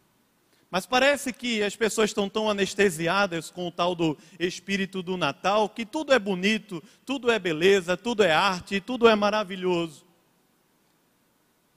Mas 0.70 0.84
parece 0.84 1.32
que 1.32 1.62
as 1.62 1.74
pessoas 1.74 2.10
estão 2.10 2.28
tão 2.28 2.50
anestesiadas 2.50 3.50
com 3.50 3.68
o 3.68 3.72
tal 3.72 3.94
do 3.94 4.18
espírito 4.38 5.02
do 5.02 5.16
Natal 5.16 5.68
que 5.68 5.86
tudo 5.86 6.12
é 6.12 6.18
bonito, 6.18 6.82
tudo 7.06 7.30
é 7.30 7.38
beleza, 7.38 7.96
tudo 7.96 8.22
é 8.22 8.32
arte, 8.32 8.80
tudo 8.80 9.08
é 9.08 9.14
maravilhoso. 9.14 10.04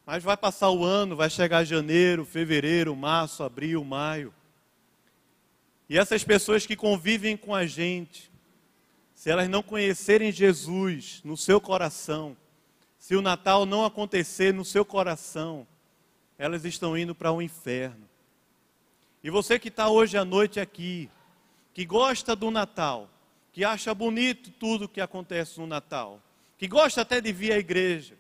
Mas 0.06 0.24
vai 0.24 0.36
passar 0.36 0.70
o 0.72 0.84
ano, 0.84 1.16
vai 1.16 1.30
chegar 1.30 1.64
janeiro, 1.64 2.26
fevereiro, 2.26 2.94
março, 2.94 3.44
abril, 3.44 3.82
maio. 3.84 4.34
E 5.88 5.98
essas 5.98 6.24
pessoas 6.24 6.66
que 6.66 6.76
convivem 6.76 7.38
com 7.38 7.56
a 7.56 7.66
gente, 7.66 8.30
se 9.14 9.30
elas 9.30 9.48
não 9.48 9.64
conhecerem 9.64 10.32
Jesus 10.32 11.22
no 11.24 11.38
seu 11.38 11.62
coração, 11.62 12.36
se 12.98 13.16
o 13.16 13.22
Natal 13.22 13.66
não 13.66 13.86
acontecer 13.86 14.54
no 14.54 14.66
seu 14.66 14.84
coração, 14.84 15.66
elas 16.38 16.66
estão 16.66 16.98
indo 16.98 17.16
para 17.16 17.32
o 17.32 17.42
inferno. 17.42 18.11
E 19.24 19.30
você 19.30 19.60
que 19.60 19.68
está 19.68 19.88
hoje 19.88 20.18
à 20.18 20.26
noite 20.26 20.60
aqui, 20.60 21.08
que 21.76 21.86
gosta 21.86 22.36
do 22.36 22.50
Natal, 22.50 23.08
que 23.54 23.64
acha 23.64 23.94
bonito 23.94 24.50
tudo 24.50 24.90
que 24.90 25.00
acontece 25.00 25.60
no 25.60 25.68
Natal, 25.68 26.20
que 26.58 26.68
gosta 26.68 27.02
até 27.02 27.22
de 27.22 27.32
vir 27.32 27.52
à 27.54 27.58
igreja, 27.60 28.16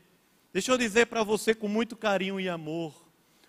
deixa 0.53 0.72
eu 0.72 0.77
dizer 0.77 1.08
para 1.08 1.24
você 1.24 1.55
com 1.55 1.67
muito 1.67 1.96
carinho 1.96 2.39
e 2.39 2.48
amor: 2.48 2.93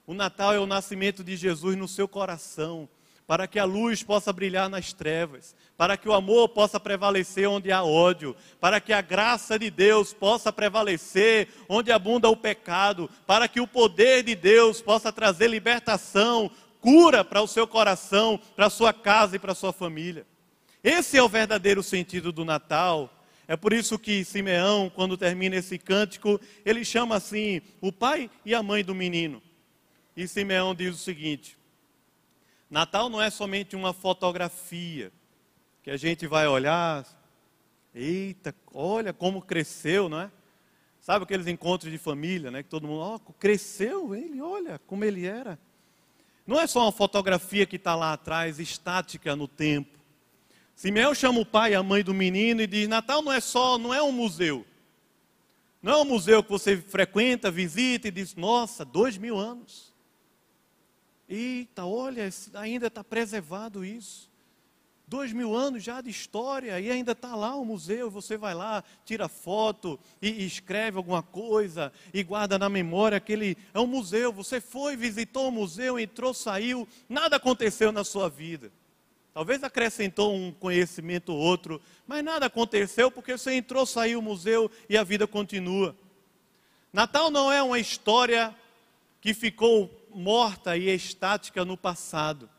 o 0.06 0.14
Natal 0.14 0.54
é 0.54 0.58
o 0.58 0.66
nascimento 0.66 1.22
de 1.22 1.36
Jesus 1.36 1.76
no 1.76 1.86
seu 1.86 2.08
coração, 2.08 2.88
para 3.26 3.46
que 3.46 3.58
a 3.58 3.64
luz 3.64 4.02
possa 4.02 4.32
brilhar 4.32 4.70
nas 4.70 4.94
trevas, 4.94 5.54
para 5.76 5.98
que 5.98 6.08
o 6.08 6.14
amor 6.14 6.48
possa 6.48 6.80
prevalecer 6.80 7.46
onde 7.46 7.70
há 7.70 7.84
ódio, 7.84 8.34
para 8.60 8.80
que 8.80 8.94
a 8.94 9.02
graça 9.02 9.58
de 9.58 9.70
Deus 9.70 10.14
possa 10.14 10.50
prevalecer 10.50 11.48
onde 11.68 11.92
abunda 11.92 12.30
o 12.30 12.36
pecado, 12.36 13.10
para 13.26 13.46
que 13.46 13.60
o 13.60 13.66
poder 13.66 14.22
de 14.22 14.34
Deus 14.34 14.80
possa 14.80 15.12
trazer 15.12 15.48
libertação, 15.48 16.50
cura 16.82 17.24
para 17.24 17.40
o 17.40 17.46
seu 17.46 17.66
coração, 17.66 18.38
para 18.56 18.66
a 18.66 18.70
sua 18.70 18.92
casa 18.92 19.36
e 19.36 19.38
para 19.38 19.52
a 19.52 19.54
sua 19.54 19.72
família. 19.72 20.26
Esse 20.82 21.16
é 21.16 21.22
o 21.22 21.28
verdadeiro 21.28 21.82
sentido 21.82 22.32
do 22.32 22.44
Natal. 22.44 23.08
É 23.46 23.56
por 23.56 23.72
isso 23.72 23.98
que 23.98 24.24
Simeão, 24.24 24.90
quando 24.90 25.16
termina 25.16 25.56
esse 25.56 25.78
cântico, 25.78 26.40
ele 26.64 26.84
chama 26.84 27.14
assim 27.14 27.62
o 27.80 27.92
pai 27.92 28.28
e 28.44 28.52
a 28.52 28.62
mãe 28.62 28.84
do 28.84 28.94
menino. 28.94 29.40
E 30.16 30.26
Simeão 30.26 30.74
diz 30.74 30.94
o 30.96 30.98
seguinte: 30.98 31.56
Natal 32.68 33.08
não 33.08 33.22
é 33.22 33.30
somente 33.30 33.76
uma 33.76 33.92
fotografia 33.92 35.12
que 35.84 35.90
a 35.90 35.96
gente 35.96 36.26
vai 36.26 36.48
olhar, 36.48 37.06
eita, 37.94 38.54
olha 38.74 39.12
como 39.12 39.40
cresceu, 39.40 40.08
não 40.08 40.20
é? 40.20 40.30
Sabe 41.00 41.24
aqueles 41.24 41.46
encontros 41.46 41.90
de 41.90 41.98
família, 41.98 42.50
né? 42.50 42.62
Que 42.62 42.68
todo 42.68 42.86
mundo, 42.86 43.00
ó, 43.00 43.14
oh, 43.16 43.32
cresceu 43.34 44.14
ele, 44.14 44.40
olha 44.40 44.80
como 44.80 45.04
ele 45.04 45.26
era. 45.26 45.58
Não 46.46 46.60
é 46.60 46.66
só 46.66 46.82
uma 46.82 46.92
fotografia 46.92 47.66
que 47.66 47.76
está 47.76 47.94
lá 47.94 48.12
atrás, 48.12 48.58
estática 48.58 49.36
no 49.36 49.46
tempo. 49.46 49.98
Simeão 50.74 51.14
chama 51.14 51.40
o 51.40 51.46
pai 51.46 51.72
e 51.72 51.74
a 51.74 51.82
mãe 51.82 52.02
do 52.02 52.12
menino 52.12 52.62
e 52.62 52.66
diz: 52.66 52.88
Natal 52.88 53.22
não 53.22 53.32
é 53.32 53.40
só, 53.40 53.78
não 53.78 53.94
é 53.94 54.02
um 54.02 54.12
museu. 54.12 54.66
Não 55.80 55.92
é 55.92 55.96
um 55.98 56.04
museu 56.04 56.42
que 56.42 56.50
você 56.50 56.76
frequenta, 56.76 57.50
visita 57.50 58.08
e 58.08 58.10
diz: 58.10 58.34
Nossa, 58.34 58.84
dois 58.84 59.16
mil 59.16 59.38
anos. 59.38 59.92
Eita, 61.28 61.84
olha, 61.84 62.28
ainda 62.54 62.88
está 62.88 63.04
preservado 63.04 63.84
isso 63.84 64.31
dois 65.06 65.32
mil 65.32 65.54
anos 65.54 65.82
já 65.82 66.00
de 66.00 66.10
história 66.10 66.80
e 66.80 66.90
ainda 66.90 67.12
está 67.12 67.34
lá 67.34 67.54
o 67.54 67.64
museu. 67.64 68.10
Você 68.10 68.36
vai 68.36 68.54
lá, 68.54 68.82
tira 69.04 69.28
foto 69.28 69.98
e, 70.20 70.44
escreve 70.44 70.96
alguma 70.96 71.22
coisa 71.22 71.92
e 72.12 72.22
guarda 72.22 72.58
na 72.58 72.68
memória 72.68 73.16
aquele. 73.16 73.56
É 73.74 73.80
um 73.80 73.86
museu. 73.86 74.32
Você 74.32 74.60
foi, 74.60 74.96
visitou 74.96 75.48
o 75.48 75.52
museu, 75.52 75.98
entrou, 75.98 76.32
saiu, 76.32 76.88
nada 77.08 77.36
aconteceu 77.36 77.92
na 77.92 78.04
sua 78.04 78.28
vida. 78.28 78.72
Talvez 79.34 79.62
acrescentou 79.64 80.34
um 80.34 80.52
conhecimento 80.52 81.32
ou 81.32 81.38
outro, 81.38 81.80
mas 82.06 82.22
nada 82.22 82.46
aconteceu 82.46 83.10
porque 83.10 83.36
você 83.36 83.54
entrou, 83.54 83.86
saiu 83.86 84.18
o 84.18 84.22
museu 84.22 84.70
e 84.88 84.96
a 84.96 85.02
vida 85.02 85.26
continua. 85.26 85.96
Natal 86.92 87.30
não 87.30 87.50
é 87.50 87.62
uma 87.62 87.78
história 87.78 88.54
que 89.22 89.32
ficou 89.32 89.90
morta 90.14 90.76
e 90.76 90.88
estática 90.94 91.64
no 91.64 91.76
passado. 91.76 92.50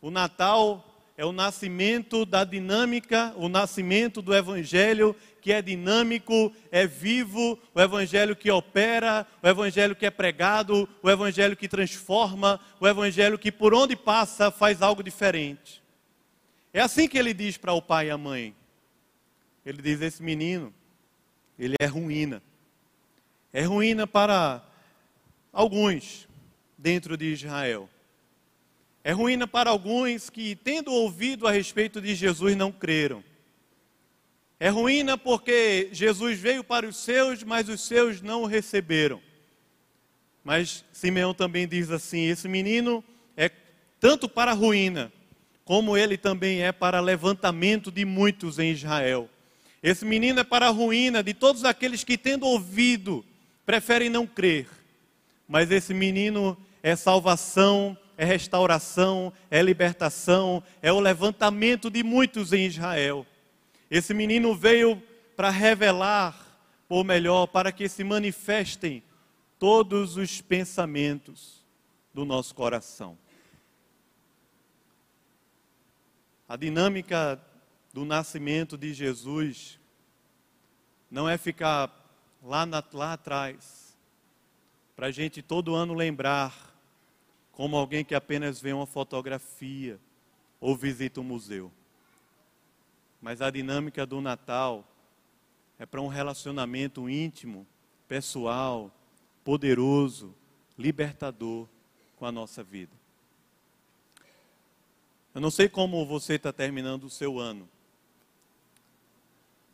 O 0.00 0.10
Natal 0.10 0.91
é 1.22 1.24
o 1.24 1.30
nascimento 1.30 2.26
da 2.26 2.42
dinâmica, 2.42 3.32
o 3.36 3.48
nascimento 3.48 4.20
do 4.20 4.34
Evangelho 4.34 5.14
que 5.40 5.52
é 5.52 5.62
dinâmico, 5.62 6.52
é 6.68 6.84
vivo, 6.84 7.56
o 7.72 7.80
Evangelho 7.80 8.34
que 8.34 8.50
opera, 8.50 9.24
o 9.40 9.46
Evangelho 9.46 9.94
que 9.94 10.04
é 10.04 10.10
pregado, 10.10 10.88
o 11.00 11.08
Evangelho 11.08 11.56
que 11.56 11.68
transforma, 11.68 12.58
o 12.80 12.88
Evangelho 12.88 13.38
que 13.38 13.52
por 13.52 13.72
onde 13.72 13.94
passa 13.94 14.50
faz 14.50 14.82
algo 14.82 15.00
diferente. 15.00 15.80
É 16.72 16.80
assim 16.80 17.06
que 17.06 17.16
ele 17.16 17.32
diz 17.32 17.56
para 17.56 17.72
o 17.72 17.80
pai 17.80 18.08
e 18.08 18.10
a 18.10 18.18
mãe. 18.18 18.52
Ele 19.64 19.80
diz: 19.80 20.00
Esse 20.00 20.24
menino, 20.24 20.74
ele 21.56 21.76
é 21.78 21.86
ruína. 21.86 22.42
É 23.52 23.62
ruína 23.62 24.08
para 24.08 24.60
alguns 25.52 26.26
dentro 26.76 27.16
de 27.16 27.26
Israel. 27.26 27.88
É 29.04 29.10
ruína 29.12 29.46
para 29.46 29.70
alguns 29.70 30.30
que, 30.30 30.54
tendo 30.54 30.92
ouvido 30.92 31.46
a 31.46 31.50
respeito 31.50 32.00
de 32.00 32.14
Jesus, 32.14 32.56
não 32.56 32.70
creram. 32.70 33.24
É 34.60 34.68
ruína 34.68 35.18
porque 35.18 35.88
Jesus 35.90 36.38
veio 36.38 36.62
para 36.62 36.86
os 36.86 36.96
seus, 36.96 37.42
mas 37.42 37.68
os 37.68 37.80
seus 37.80 38.22
não 38.22 38.42
o 38.42 38.46
receberam. 38.46 39.20
Mas 40.44 40.84
Simeão 40.92 41.34
também 41.34 41.66
diz 41.66 41.90
assim: 41.90 42.28
esse 42.28 42.46
menino 42.46 43.02
é 43.36 43.50
tanto 43.98 44.28
para 44.28 44.52
ruína, 44.52 45.12
como 45.64 45.96
ele 45.96 46.16
também 46.16 46.62
é 46.62 46.70
para 46.70 47.00
levantamento 47.00 47.90
de 47.90 48.04
muitos 48.04 48.60
em 48.60 48.70
Israel. 48.70 49.28
Esse 49.82 50.04
menino 50.04 50.38
é 50.38 50.44
para 50.44 50.68
a 50.68 50.70
ruína 50.70 51.24
de 51.24 51.34
todos 51.34 51.64
aqueles 51.64 52.04
que, 52.04 52.16
tendo 52.16 52.46
ouvido, 52.46 53.24
preferem 53.66 54.08
não 54.08 54.28
crer. 54.28 54.68
Mas 55.48 55.72
esse 55.72 55.92
menino 55.92 56.56
é 56.84 56.94
salvação 56.94 57.98
é 58.22 58.24
restauração, 58.24 59.32
é 59.50 59.60
libertação, 59.60 60.62
é 60.80 60.92
o 60.92 61.00
levantamento 61.00 61.90
de 61.90 62.04
muitos 62.04 62.52
em 62.52 62.66
Israel. 62.66 63.26
Esse 63.90 64.14
menino 64.14 64.54
veio 64.54 65.02
para 65.34 65.50
revelar, 65.50 66.40
ou 66.88 67.02
melhor, 67.02 67.48
para 67.48 67.72
que 67.72 67.88
se 67.88 68.04
manifestem 68.04 69.02
todos 69.58 70.16
os 70.16 70.40
pensamentos 70.40 71.64
do 72.14 72.24
nosso 72.24 72.54
coração. 72.54 73.18
A 76.48 76.54
dinâmica 76.54 77.44
do 77.92 78.04
nascimento 78.04 78.78
de 78.78 78.94
Jesus 78.94 79.80
não 81.10 81.28
é 81.28 81.36
ficar 81.36 81.90
lá, 82.40 82.64
na, 82.64 82.84
lá 82.92 83.14
atrás, 83.14 83.98
para 84.94 85.08
a 85.08 85.10
gente 85.10 85.42
todo 85.42 85.74
ano 85.74 85.92
lembrar 85.92 86.71
como 87.52 87.76
alguém 87.76 88.04
que 88.04 88.14
apenas 88.14 88.60
vê 88.60 88.72
uma 88.72 88.86
fotografia 88.86 90.00
ou 90.60 90.74
visita 90.74 91.20
um 91.20 91.24
museu. 91.24 91.70
Mas 93.20 93.40
a 93.40 93.50
dinâmica 93.50 94.04
do 94.04 94.20
Natal 94.20 94.84
é 95.78 95.86
para 95.86 96.00
um 96.00 96.08
relacionamento 96.08 97.08
íntimo, 97.08 97.66
pessoal, 98.08 98.90
poderoso, 99.44 100.34
libertador 100.78 101.68
com 102.16 102.26
a 102.26 102.32
nossa 102.32 102.62
vida. 102.62 102.92
Eu 105.34 105.40
não 105.40 105.50
sei 105.50 105.68
como 105.68 106.04
você 106.06 106.34
está 106.34 106.52
terminando 106.52 107.04
o 107.04 107.10
seu 107.10 107.38
ano, 107.38 107.68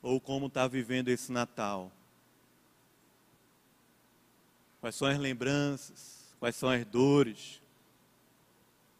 ou 0.00 0.20
como 0.20 0.46
está 0.46 0.66
vivendo 0.66 1.08
esse 1.08 1.32
Natal. 1.32 1.90
Quais 4.80 4.94
são 4.94 5.08
as 5.08 5.18
lembranças, 5.18 6.34
quais 6.38 6.54
são 6.54 6.68
as 6.68 6.84
dores, 6.84 7.60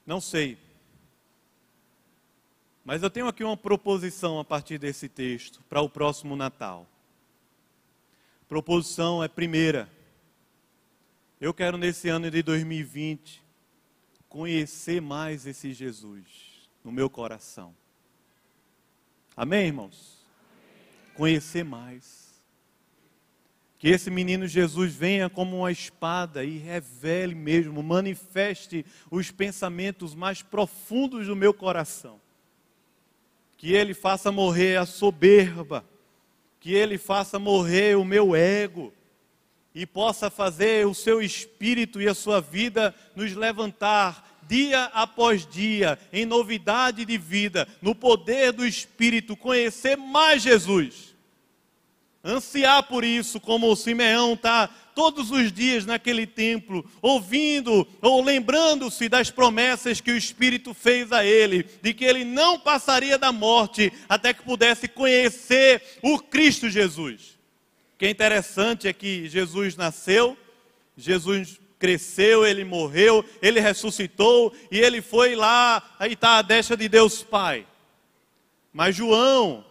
não 0.08 0.22
sei. 0.22 0.56
Mas 2.82 3.02
eu 3.02 3.10
tenho 3.10 3.28
aqui 3.28 3.44
uma 3.44 3.58
proposição 3.58 4.40
a 4.40 4.44
partir 4.44 4.78
desse 4.78 5.06
texto 5.06 5.62
para 5.68 5.82
o 5.82 5.90
próximo 5.90 6.34
Natal. 6.34 6.88
Proposição 8.48 9.22
é 9.22 9.28
primeira. 9.28 9.86
Eu 11.38 11.52
quero 11.52 11.76
nesse 11.76 12.08
ano 12.08 12.30
de 12.30 12.42
2020 12.42 13.44
conhecer 14.30 15.02
mais 15.02 15.46
esse 15.46 15.74
Jesus 15.74 16.70
no 16.82 16.90
meu 16.90 17.10
coração. 17.10 17.76
Amém, 19.36 19.66
irmãos? 19.66 20.26
Conhecer 21.14 21.66
mais. 21.66 22.27
Que 23.78 23.88
esse 23.88 24.10
menino 24.10 24.46
Jesus 24.46 24.92
venha 24.92 25.30
como 25.30 25.58
uma 25.58 25.70
espada 25.70 26.44
e 26.44 26.58
revele 26.58 27.34
mesmo, 27.34 27.82
manifeste 27.82 28.84
os 29.10 29.30
pensamentos 29.30 30.14
mais 30.14 30.42
profundos 30.42 31.26
do 31.26 31.36
meu 31.36 31.54
coração. 31.54 32.20
Que 33.56 33.72
ele 33.72 33.94
faça 33.94 34.32
morrer 34.32 34.76
a 34.76 34.86
soberba, 34.86 35.84
que 36.58 36.74
ele 36.74 36.98
faça 36.98 37.38
morrer 37.38 37.96
o 37.96 38.04
meu 38.04 38.34
ego 38.34 38.92
e 39.74 39.86
possa 39.86 40.28
fazer 40.28 40.86
o 40.86 40.94
seu 40.94 41.22
espírito 41.22 42.00
e 42.02 42.08
a 42.08 42.14
sua 42.14 42.40
vida 42.40 42.94
nos 43.14 43.32
levantar 43.34 44.28
dia 44.48 44.84
após 44.86 45.46
dia, 45.46 45.98
em 46.12 46.24
novidade 46.24 47.04
de 47.04 47.18
vida, 47.18 47.68
no 47.82 47.94
poder 47.94 48.50
do 48.50 48.66
Espírito, 48.66 49.36
conhecer 49.36 49.96
mais 49.96 50.42
Jesus. 50.42 51.07
Ansiar 52.24 52.82
por 52.82 53.04
isso, 53.04 53.40
como 53.40 53.70
o 53.70 53.76
Simeão 53.76 54.34
está 54.34 54.68
todos 54.94 55.30
os 55.30 55.52
dias 55.52 55.86
naquele 55.86 56.26
templo, 56.26 56.84
ouvindo 57.00 57.86
ou 58.02 58.22
lembrando-se 58.22 59.08
das 59.08 59.30
promessas 59.30 60.00
que 60.00 60.10
o 60.10 60.16
Espírito 60.16 60.74
fez 60.74 61.12
a 61.12 61.24
ele, 61.24 61.64
de 61.80 61.94
que 61.94 62.04
ele 62.04 62.24
não 62.24 62.58
passaria 62.58 63.16
da 63.16 63.30
morte 63.30 63.92
até 64.08 64.34
que 64.34 64.42
pudesse 64.42 64.88
conhecer 64.88 65.80
o 66.02 66.18
Cristo 66.18 66.68
Jesus. 66.68 67.38
O 67.94 67.98
que 67.98 68.06
é 68.06 68.10
interessante 68.10 68.88
é 68.88 68.92
que 68.92 69.28
Jesus 69.28 69.76
nasceu, 69.76 70.36
Jesus 70.96 71.60
cresceu, 71.78 72.44
ele 72.44 72.64
morreu, 72.64 73.24
ele 73.40 73.60
ressuscitou 73.60 74.52
e 74.68 74.80
ele 74.80 75.00
foi 75.00 75.36
lá, 75.36 75.94
aí 76.00 76.14
está 76.14 76.38
a 76.38 76.42
destra 76.42 76.76
de 76.76 76.88
Deus 76.88 77.22
Pai. 77.22 77.64
Mas 78.72 78.96
João, 78.96 79.64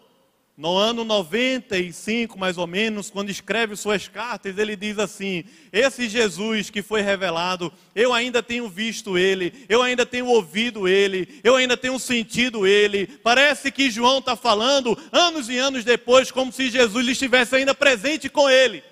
no 0.58 0.76
ano 0.76 1.04
95, 1.04 2.40
mais 2.40 2.58
ou 2.58 2.66
menos, 2.66 3.12
quando 3.12 3.30
escreve 3.30 3.76
suas 3.76 4.08
cartas, 4.08 4.58
ele 4.58 4.76
diz 4.76 4.98
assim: 4.98 5.44
Esse 5.72 6.10
Jesus 6.10 6.72
que 6.72 6.82
foi 6.82 7.02
revelado, 7.02 7.72
eu 7.94 8.12
ainda 8.12 8.42
tenho 8.42 8.68
visto 8.68 9.20
ele, 9.20 9.54
eu 9.70 9.84
ainda 9.84 10.04
tenho 10.04 10.26
ouvido 10.26 10.88
ele, 10.88 11.40
eu 11.44 11.56
ainda 11.56 11.78
tenho 11.78 12.00
sentido 12.00 12.66
ele. 12.66 13.06
Parece 13.06 13.72
que 13.72 13.92
João 13.92 14.18
está 14.18 14.36
falando 14.36 14.98
anos 15.12 15.48
e 15.48 15.60
anos 15.60 15.84
depois, 15.84 16.32
como 16.32 16.52
se 16.52 16.72
Jesus 16.72 17.08
estivesse 17.08 17.56
ainda 17.56 17.76
presente 17.76 18.28
com 18.28 18.50
ele. 18.50 18.84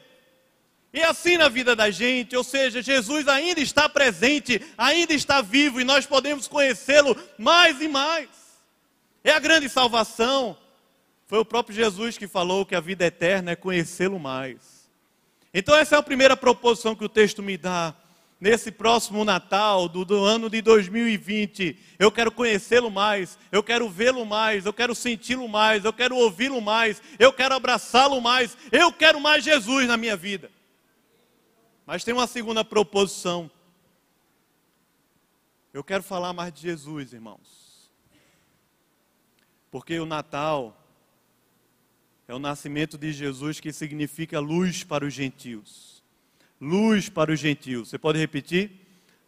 E 0.94 1.02
assim 1.02 1.36
na 1.36 1.50
vida 1.50 1.76
da 1.76 1.90
gente, 1.90 2.38
ou 2.38 2.44
seja, 2.44 2.80
Jesus 2.80 3.28
ainda 3.28 3.60
está 3.60 3.90
presente, 3.90 4.62
ainda 4.78 5.16
está 5.16 5.42
vivo 5.42 5.82
e 5.82 5.84
nós 5.84 6.06
podemos 6.06 6.48
conhecê-lo 6.48 7.18
mais 7.40 7.82
e 7.82 7.88
mais. 7.88 8.30
É 9.24 9.32
a 9.32 9.40
grande 9.40 9.68
salvação. 9.68 10.56
Foi 11.28 11.40
o 11.40 11.46
próprio 11.46 11.76
Jesus 11.76 12.18
que 12.18 12.28
falou 12.28 12.66
que 12.66 12.76
a 12.76 12.80
vida 12.80 13.06
eterna 13.06 13.52
é 13.52 13.56
conhecê-lo 13.56 14.20
mais. 14.20 14.90
Então, 15.54 15.76
essa 15.76 15.96
é 15.96 16.00
a 16.00 16.04
primeira 16.04 16.38
proposição 16.38 16.96
que 16.96 17.04
o 17.04 17.10
texto 17.10 17.42
me 17.42 17.58
dá. 17.58 17.96
Nesse 18.40 18.70
próximo 18.70 19.24
Natal 19.24 19.88
do, 19.88 20.04
do 20.04 20.24
ano 20.24 20.50
de 20.50 20.62
2020, 20.62 21.80
eu 21.98 22.12
quero 22.12 22.30
conhecê-lo 22.30 22.92
mais, 22.92 23.40
eu 23.50 23.64
quero 23.64 23.90
vê-lo 23.90 24.26
mais, 24.26 24.66
eu 24.66 24.74
quero 24.74 24.94
senti-lo 24.94 25.48
mais, 25.48 25.86
eu 25.86 25.94
quero 25.94 26.18
ouvi-lo 26.18 26.60
mais, 26.60 27.02
eu 27.18 27.32
quero 27.32 27.56
abraçá-lo 27.56 28.20
mais, 28.20 28.58
eu 28.74 28.92
quero 28.92 29.22
mais 29.22 29.44
Jesus 29.44 29.88
na 29.88 29.96
minha 29.96 30.18
vida. 30.18 30.52
Mas 31.86 32.04
tem 32.04 32.14
uma 32.14 32.28
segunda 32.28 32.64
proposição. 32.64 33.50
Eu 35.74 35.84
quero 35.84 36.04
falar 36.04 36.34
mais 36.34 36.54
de 36.54 36.62
Jesus, 36.62 37.14
irmãos. 37.14 37.90
Porque 39.72 39.98
o 39.98 40.06
Natal 40.06 40.85
é 42.28 42.34
o 42.34 42.40
nascimento 42.40 42.98
de 42.98 43.14
Jesus 43.14 43.60
que 43.60 43.72
significa 43.72 44.40
luz 44.40 44.84
para 44.84 45.06
os 45.06 45.14
gentios. 45.14 46.04
Luz 46.60 47.10
para 47.10 47.32
os 47.32 47.40
gentios. 47.40 47.90
Você 47.90 47.98
pode 47.98 48.18
repetir? 48.18 48.72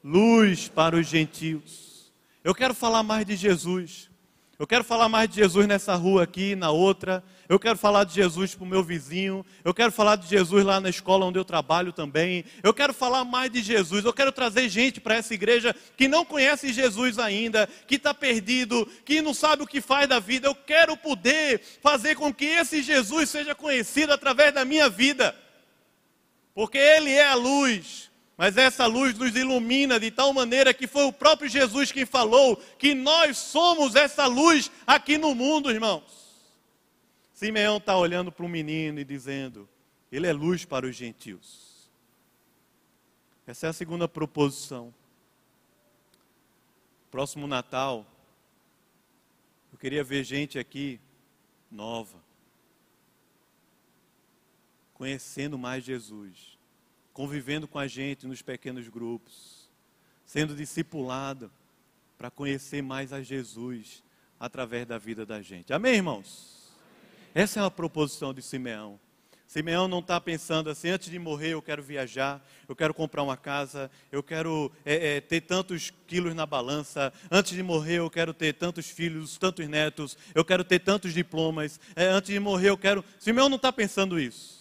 Luz 0.04 0.68
para 0.68 0.96
os 0.96 1.08
gentios. 1.08 2.12
Eu 2.44 2.56
quero 2.56 2.74
falar 2.74 3.04
mais 3.04 3.26
de 3.26 3.36
Jesus. 3.36 4.10
Eu 4.60 4.66
quero 4.66 4.84
falar 4.84 5.08
mais 5.08 5.30
de 5.30 5.36
Jesus 5.36 5.68
nessa 5.68 5.94
rua 5.94 6.24
aqui, 6.24 6.56
na 6.56 6.72
outra. 6.72 7.24
Eu 7.48 7.60
quero 7.60 7.78
falar 7.78 8.06
de 8.06 8.16
Jesus 8.16 8.56
para 8.56 8.64
o 8.64 8.68
meu 8.68 8.84
vizinho. 8.84 9.46
Eu 9.64 9.72
quero 9.72 9.92
falar 9.92 10.16
de 10.16 10.28
Jesus 10.28 10.66
lá 10.66 10.82
na 10.82 10.90
escola 10.90 11.28
onde 11.28 11.38
eu 11.38 11.46
trabalho 11.46 11.94
também. 11.94 12.44
Eu 12.64 12.74
quero 12.74 12.92
falar 12.92 13.24
mais 13.24 13.52
de 13.52 13.62
Jesus. 13.62 14.04
Eu 14.04 14.12
quero 14.12 14.32
trazer 14.32 14.68
gente 14.68 15.00
para 15.00 15.14
essa 15.14 15.32
igreja 15.32 15.76
que 15.96 16.08
não 16.08 16.26
conhece 16.26 16.74
Jesus 16.74 17.20
ainda, 17.20 17.70
que 17.86 17.96
está 17.96 18.16
perdido, 18.16 18.88
que 19.06 19.22
não 19.22 19.32
sabe 19.32 19.62
o 19.62 19.68
que 19.68 19.80
faz 19.80 20.10
da 20.10 20.18
vida. 20.18 20.48
Eu 20.48 20.56
quero 20.56 20.98
poder 20.98 21.62
fazer 21.80 22.16
com 22.16 22.34
que 22.34 22.46
esse 22.46 22.82
Jesus 22.82 23.30
seja 23.30 23.54
conhecido 23.54 24.12
através 24.12 24.52
da 24.52 24.66
minha 24.66 24.90
vida. 24.90 25.36
Porque 26.56 26.80
Ele 26.80 27.12
é 27.12 27.28
a 27.28 27.36
luz 27.36 28.10
mas 28.38 28.56
essa 28.56 28.86
luz 28.86 29.18
nos 29.18 29.36
ilumina 29.36 30.00
de 30.00 30.12
tal 30.12 30.32
maneira 30.32 30.72
que 30.72 30.86
foi 30.86 31.06
o 31.06 31.12
próprio 31.12 31.50
Jesus 31.50 31.92
quem 31.92 32.06
falou 32.06 32.56
que 32.78 32.94
nós 32.94 33.36
somos 33.36 33.96
essa 33.96 34.28
luz 34.28 34.70
aqui 34.86 35.18
no 35.18 35.34
mundo, 35.34 35.72
irmãos. 35.72 36.28
Simeão 37.34 37.78
está 37.78 37.98
olhando 37.98 38.32
para 38.32 38.46
o 38.46 38.50
menino 38.50 39.00
e 39.00 39.04
dizendo: 39.04 39.68
Ele 40.12 40.28
é 40.28 40.34
luz 40.34 40.66
para 40.66 40.86
os 40.86 40.96
gentios. 40.96 41.90
Essa 43.48 43.68
é 43.68 43.70
a 43.72 43.74
segunda 43.74 44.08
proposição. 44.08 44.94
Próximo 47.10 47.48
Natal, 47.48 48.06
eu 49.72 49.80
queria 49.80 50.04
ver 50.04 50.24
gente 50.24 50.60
aqui 50.60 51.00
nova, 51.72 52.22
conhecendo 54.94 55.58
mais 55.58 55.84
Jesus 55.84 56.57
convivendo 57.18 57.68
com 57.68 57.80
a 57.80 57.88
gente 57.88 58.28
nos 58.28 58.44
pequenos 58.44 58.88
grupos, 58.90 59.68
sendo 60.24 60.56
discipulado 60.56 61.52
para 62.16 62.30
conhecer 62.30 62.84
mais 62.84 63.12
a 63.12 63.24
Jesus 63.24 64.04
através 64.40 64.86
da 64.86 65.00
vida 65.00 65.26
da 65.26 65.42
gente. 65.42 65.74
Amém, 65.74 65.96
irmãos? 65.96 66.72
Essa 67.34 67.60
é 67.60 67.66
a 67.66 67.72
proposição 67.72 68.36
de 68.36 68.44
Simeão. 68.44 69.00
Simeão 69.48 69.88
não 69.88 69.98
está 69.98 70.22
pensando 70.22 70.70
assim, 70.70 70.90
antes 70.90 71.10
de 71.10 71.18
morrer 71.18 71.54
eu 71.54 71.62
quero 71.62 71.82
viajar, 71.82 72.40
eu 72.70 72.76
quero 72.76 72.94
comprar 72.94 73.24
uma 73.24 73.36
casa, 73.36 73.90
eu 74.12 74.22
quero 74.22 74.72
é, 74.86 75.18
é, 75.18 75.22
ter 75.22 75.42
tantos 75.42 75.92
quilos 76.06 76.36
na 76.36 76.46
balança, 76.46 77.12
antes 77.32 77.54
de 77.54 77.64
morrer 77.64 77.96
eu 77.96 78.12
quero 78.12 78.32
ter 78.32 78.54
tantos 78.54 78.92
filhos, 78.92 79.40
tantos 79.40 79.68
netos, 79.68 80.16
eu 80.36 80.46
quero 80.46 80.64
ter 80.64 80.78
tantos 80.78 81.16
diplomas, 81.16 81.80
é, 81.96 82.06
antes 82.06 82.30
de 82.30 82.40
morrer 82.40 82.70
eu 82.70 82.78
quero. 82.78 83.04
Simeão 83.18 83.50
não 83.50 83.56
está 83.56 83.74
pensando 83.74 84.20
isso. 84.20 84.57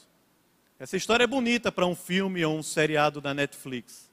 Essa 0.79 0.97
história 0.97 1.25
é 1.25 1.27
bonita 1.27 1.73
para 1.73 1.87
um 1.87 1.97
filme 1.97 2.45
ou 2.45 2.57
um 2.57 2.63
seriado 2.63 3.21
da 3.21 3.33
Netflix. 3.33 4.11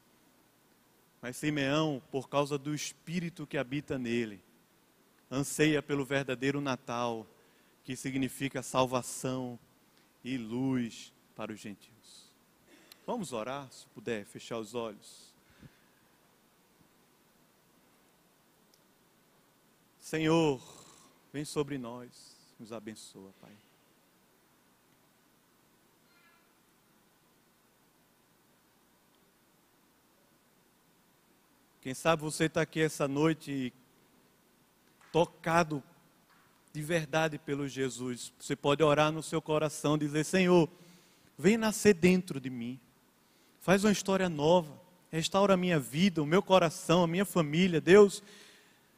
Mas 1.22 1.36
Simeão, 1.36 2.02
por 2.10 2.30
causa 2.30 2.58
do 2.58 2.74
espírito 2.74 3.46
que 3.46 3.58
habita 3.58 3.98
nele, 3.98 4.42
anseia 5.30 5.82
pelo 5.82 6.06
verdadeiro 6.06 6.62
Natal, 6.62 7.28
que 7.84 7.96
significa 7.96 8.64
salvação 8.64 9.60
e 10.24 10.38
luz 10.38 11.12
para 11.36 11.52
os 11.52 11.60
gentios. 11.60 12.32
Vamos 13.06 13.34
orar, 13.34 13.70
se 13.70 13.86
puder, 13.88 14.26
fechar 14.26 14.58
os 14.58 14.74
olhos. 14.74 15.34
Senhor, 20.00 20.62
vem 21.34 21.44
sobre 21.44 21.78
nós, 21.78 22.38
nos 22.58 22.72
abençoa, 22.72 23.34
Pai. 23.42 23.63
Quem 31.84 31.94
sabe 31.94 32.22
você 32.22 32.46
está 32.46 32.62
aqui 32.62 32.80
essa 32.80 33.10
noite 33.10 33.74
tocado 35.12 35.84
de 36.72 36.82
verdade 36.82 37.38
pelo 37.38 37.68
Jesus. 37.68 38.32
Você 38.40 38.56
pode 38.56 38.82
orar 38.82 39.12
no 39.12 39.22
seu 39.22 39.42
coração, 39.42 39.98
dizer: 39.98 40.24
Senhor, 40.24 40.70
vem 41.38 41.58
nascer 41.58 41.94
dentro 41.94 42.40
de 42.40 42.50
mim. 42.50 42.80
Faz 43.60 43.84
uma 43.84 43.92
história 43.92 44.30
nova. 44.30 44.80
Restaura 45.12 45.56
a 45.56 45.58
minha 45.58 45.78
vida, 45.78 46.24
o 46.24 46.26
meu 46.26 46.42
coração, 46.42 47.04
a 47.04 47.08
minha 47.08 47.26
família. 47.26 47.82
Deus, 47.82 48.24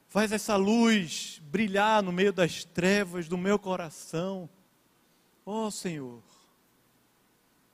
faz 0.08 0.32
essa 0.32 0.56
luz 0.56 1.41
brilhar 1.45 2.04
no 2.04 2.12
meio 2.12 2.32
das 2.32 2.65
trevas 2.65 3.28
do 3.28 3.36
meu 3.36 3.58
coração. 3.58 4.48
Ó 5.43 5.65
oh, 5.65 5.71
Senhor, 5.71 6.21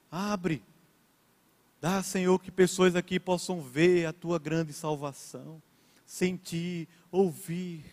abre 0.10 0.63
Dá, 1.82 2.04
Senhor, 2.04 2.38
que 2.38 2.52
pessoas 2.52 2.96
aqui 2.96 3.20
possam 3.20 3.60
ver 3.60 4.06
a 4.06 4.13
tua 4.13 4.38
grande 4.38 4.72
salvação, 4.72 5.60
sentir, 6.06 6.88
ouvir. 7.12 7.84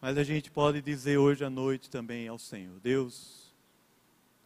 Mas 0.00 0.18
a 0.18 0.24
gente 0.24 0.50
pode 0.50 0.82
dizer 0.82 1.18
hoje 1.18 1.44
à 1.44 1.50
noite 1.50 1.88
também 1.88 2.26
ao 2.26 2.36
Senhor: 2.36 2.80
Deus, 2.80 3.54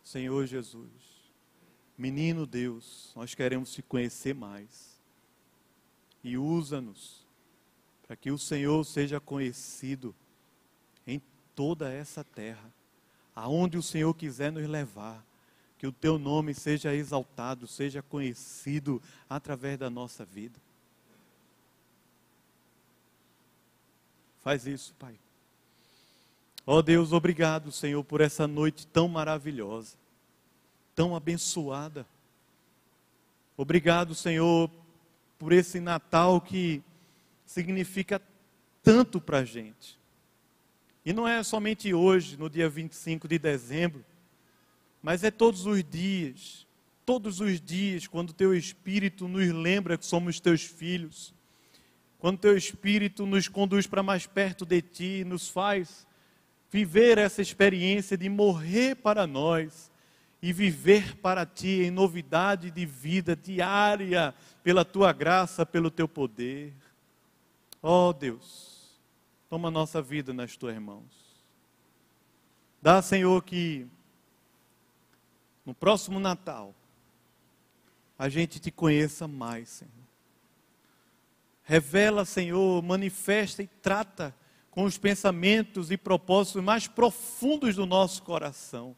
Senhor 0.04 0.44
Jesus, 0.44 0.90
menino 1.96 2.46
Deus, 2.46 3.14
nós 3.16 3.34
queremos 3.34 3.72
te 3.72 3.80
conhecer 3.80 4.34
mais. 4.34 5.00
E 6.22 6.36
usa-nos 6.36 7.26
para 8.06 8.14
que 8.14 8.30
o 8.30 8.36
Senhor 8.36 8.84
seja 8.84 9.18
conhecido 9.18 10.14
em 11.06 11.18
toda 11.54 11.90
essa 11.90 12.22
terra, 12.22 12.70
aonde 13.34 13.78
o 13.78 13.82
Senhor 13.82 14.12
quiser 14.12 14.52
nos 14.52 14.68
levar 14.68 15.29
que 15.80 15.86
o 15.86 15.92
teu 15.92 16.18
nome 16.18 16.52
seja 16.52 16.94
exaltado, 16.94 17.66
seja 17.66 18.02
conhecido 18.02 19.00
através 19.30 19.78
da 19.78 19.88
nossa 19.88 20.26
vida. 20.26 20.60
Faz 24.42 24.66
isso, 24.66 24.94
Pai. 24.98 25.18
Ó 26.66 26.76
oh 26.76 26.82
Deus, 26.82 27.14
obrigado, 27.14 27.72
Senhor, 27.72 28.04
por 28.04 28.20
essa 28.20 28.46
noite 28.46 28.86
tão 28.86 29.08
maravilhosa, 29.08 29.96
tão 30.94 31.16
abençoada. 31.16 32.06
Obrigado, 33.56 34.14
Senhor, 34.14 34.70
por 35.38 35.50
esse 35.50 35.80
Natal 35.80 36.42
que 36.42 36.82
significa 37.46 38.20
tanto 38.82 39.18
para 39.18 39.38
a 39.38 39.44
gente. 39.46 39.98
E 41.06 41.14
não 41.14 41.26
é 41.26 41.42
somente 41.42 41.94
hoje, 41.94 42.36
no 42.36 42.50
dia 42.50 42.68
25 42.68 43.26
de 43.26 43.38
dezembro, 43.38 44.04
mas 45.02 45.24
é 45.24 45.30
todos 45.30 45.66
os 45.66 45.82
dias, 45.82 46.66
todos 47.04 47.40
os 47.40 47.60
dias, 47.60 48.06
quando 48.06 48.32
teu 48.32 48.54
Espírito 48.54 49.26
nos 49.26 49.48
lembra 49.48 49.96
que 49.96 50.06
somos 50.06 50.38
teus 50.40 50.62
filhos, 50.62 51.34
quando 52.18 52.38
teu 52.38 52.56
Espírito 52.56 53.24
nos 53.24 53.48
conduz 53.48 53.86
para 53.86 54.02
mais 54.02 54.26
perto 54.26 54.66
de 54.66 54.82
ti, 54.82 55.24
nos 55.24 55.48
faz 55.48 56.06
viver 56.70 57.18
essa 57.18 57.42
experiência 57.42 58.16
de 58.16 58.28
morrer 58.28 58.96
para 58.96 59.26
nós 59.26 59.90
e 60.42 60.52
viver 60.52 61.16
para 61.16 61.44
ti 61.44 61.82
em 61.82 61.90
novidade 61.90 62.70
de 62.70 62.86
vida 62.86 63.34
diária, 63.34 64.34
pela 64.62 64.84
tua 64.84 65.12
graça, 65.12 65.66
pelo 65.66 65.90
teu 65.90 66.06
poder. 66.06 66.72
Oh, 67.82 68.12
Deus, 68.12 69.00
toma 69.48 69.70
nossa 69.70 70.00
vida 70.00 70.32
nas 70.32 70.56
tuas 70.56 70.78
mãos. 70.78 71.30
Dá, 72.80 73.02
Senhor, 73.02 73.42
que 73.42 73.86
no 75.70 75.74
próximo 75.74 76.18
Natal 76.18 76.74
a 78.18 78.28
gente 78.28 78.58
te 78.58 78.72
conheça 78.72 79.28
mais, 79.28 79.68
Senhor. 79.68 79.92
Revela, 81.62 82.24
Senhor, 82.24 82.82
manifesta 82.82 83.62
e 83.62 83.68
trata 83.68 84.34
com 84.68 84.82
os 84.82 84.98
pensamentos 84.98 85.92
e 85.92 85.96
propósitos 85.96 86.60
mais 86.60 86.88
profundos 86.88 87.76
do 87.76 87.86
nosso 87.86 88.24
coração. 88.24 88.96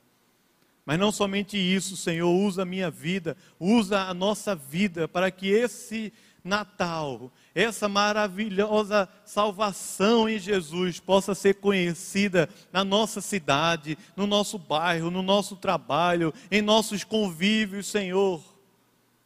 Mas 0.87 0.99
não 0.99 1.13
somente 1.13 1.59
isso, 1.59 1.95
Senhor, 1.95 2.31
usa 2.31 2.63
a 2.63 2.65
minha 2.65 2.91
vida, 2.91 3.37
usa 3.61 4.05
a 4.05 4.15
nossa 4.15 4.57
vida 4.57 5.07
para 5.07 5.31
que 5.31 5.49
esse 5.49 6.11
Natal, 6.45 7.31
essa 7.55 7.89
maravilhosa 7.89 9.09
salvação 9.25 10.29
em 10.29 10.39
Jesus 10.39 10.99
possa 10.99 11.35
ser 11.35 11.55
conhecida 11.55 12.49
na 12.73 12.85
nossa 12.85 13.21
cidade, 13.21 13.97
no 14.17 14.27
nosso 14.27 14.59
bairro, 14.59 15.11
no 15.11 15.23
nosso 15.23 15.57
trabalho, 15.57 16.35
em 16.51 16.61
nossos 16.61 17.05
convívios, 17.05 17.87
Senhor. 17.87 18.43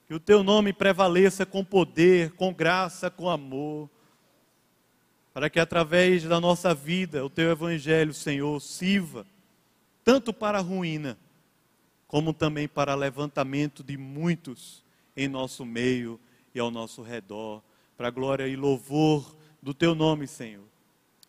Que 0.07 0.15
o 0.15 0.21
teu 0.21 0.45
nome 0.45 0.73
prevaleça 0.73 1.47
com 1.47 1.65
poder, 1.65 2.33
com 2.33 2.53
graça, 2.53 3.11
com 3.11 3.29
amor 3.29 3.89
para 5.37 5.51
que 5.51 5.61
através 5.61 6.25
da 6.25 6.41
nossa 6.41 6.73
vida 6.73 7.23
o 7.23 7.29
teu 7.29 7.51
evangelho, 7.51 8.15
Senhor, 8.15 8.59
sirva 8.59 9.27
tanto 10.03 10.33
para 10.33 10.57
a 10.57 10.63
ruína, 10.63 11.19
como 12.09 12.33
também 12.33 12.67
para 12.67 12.95
levantamento 12.95 13.85
de 13.85 13.99
muitos 13.99 14.83
em 15.15 15.29
nosso 15.29 15.63
meio 15.67 16.19
e 16.57 16.61
ao 16.61 16.71
nosso 16.71 17.03
redor, 17.03 17.63
para 17.97 18.11
glória 18.11 18.49
e 18.49 18.57
louvor 18.57 19.37
do 19.63 19.75
teu 19.75 19.95
nome, 19.95 20.27
Senhor. 20.27 20.65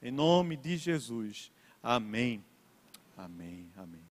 Em 0.01 0.11
nome 0.11 0.55
de 0.55 0.77
Jesus. 0.77 1.51
Amém. 1.83 2.43
Amém. 3.17 3.67
Amém. 3.75 3.97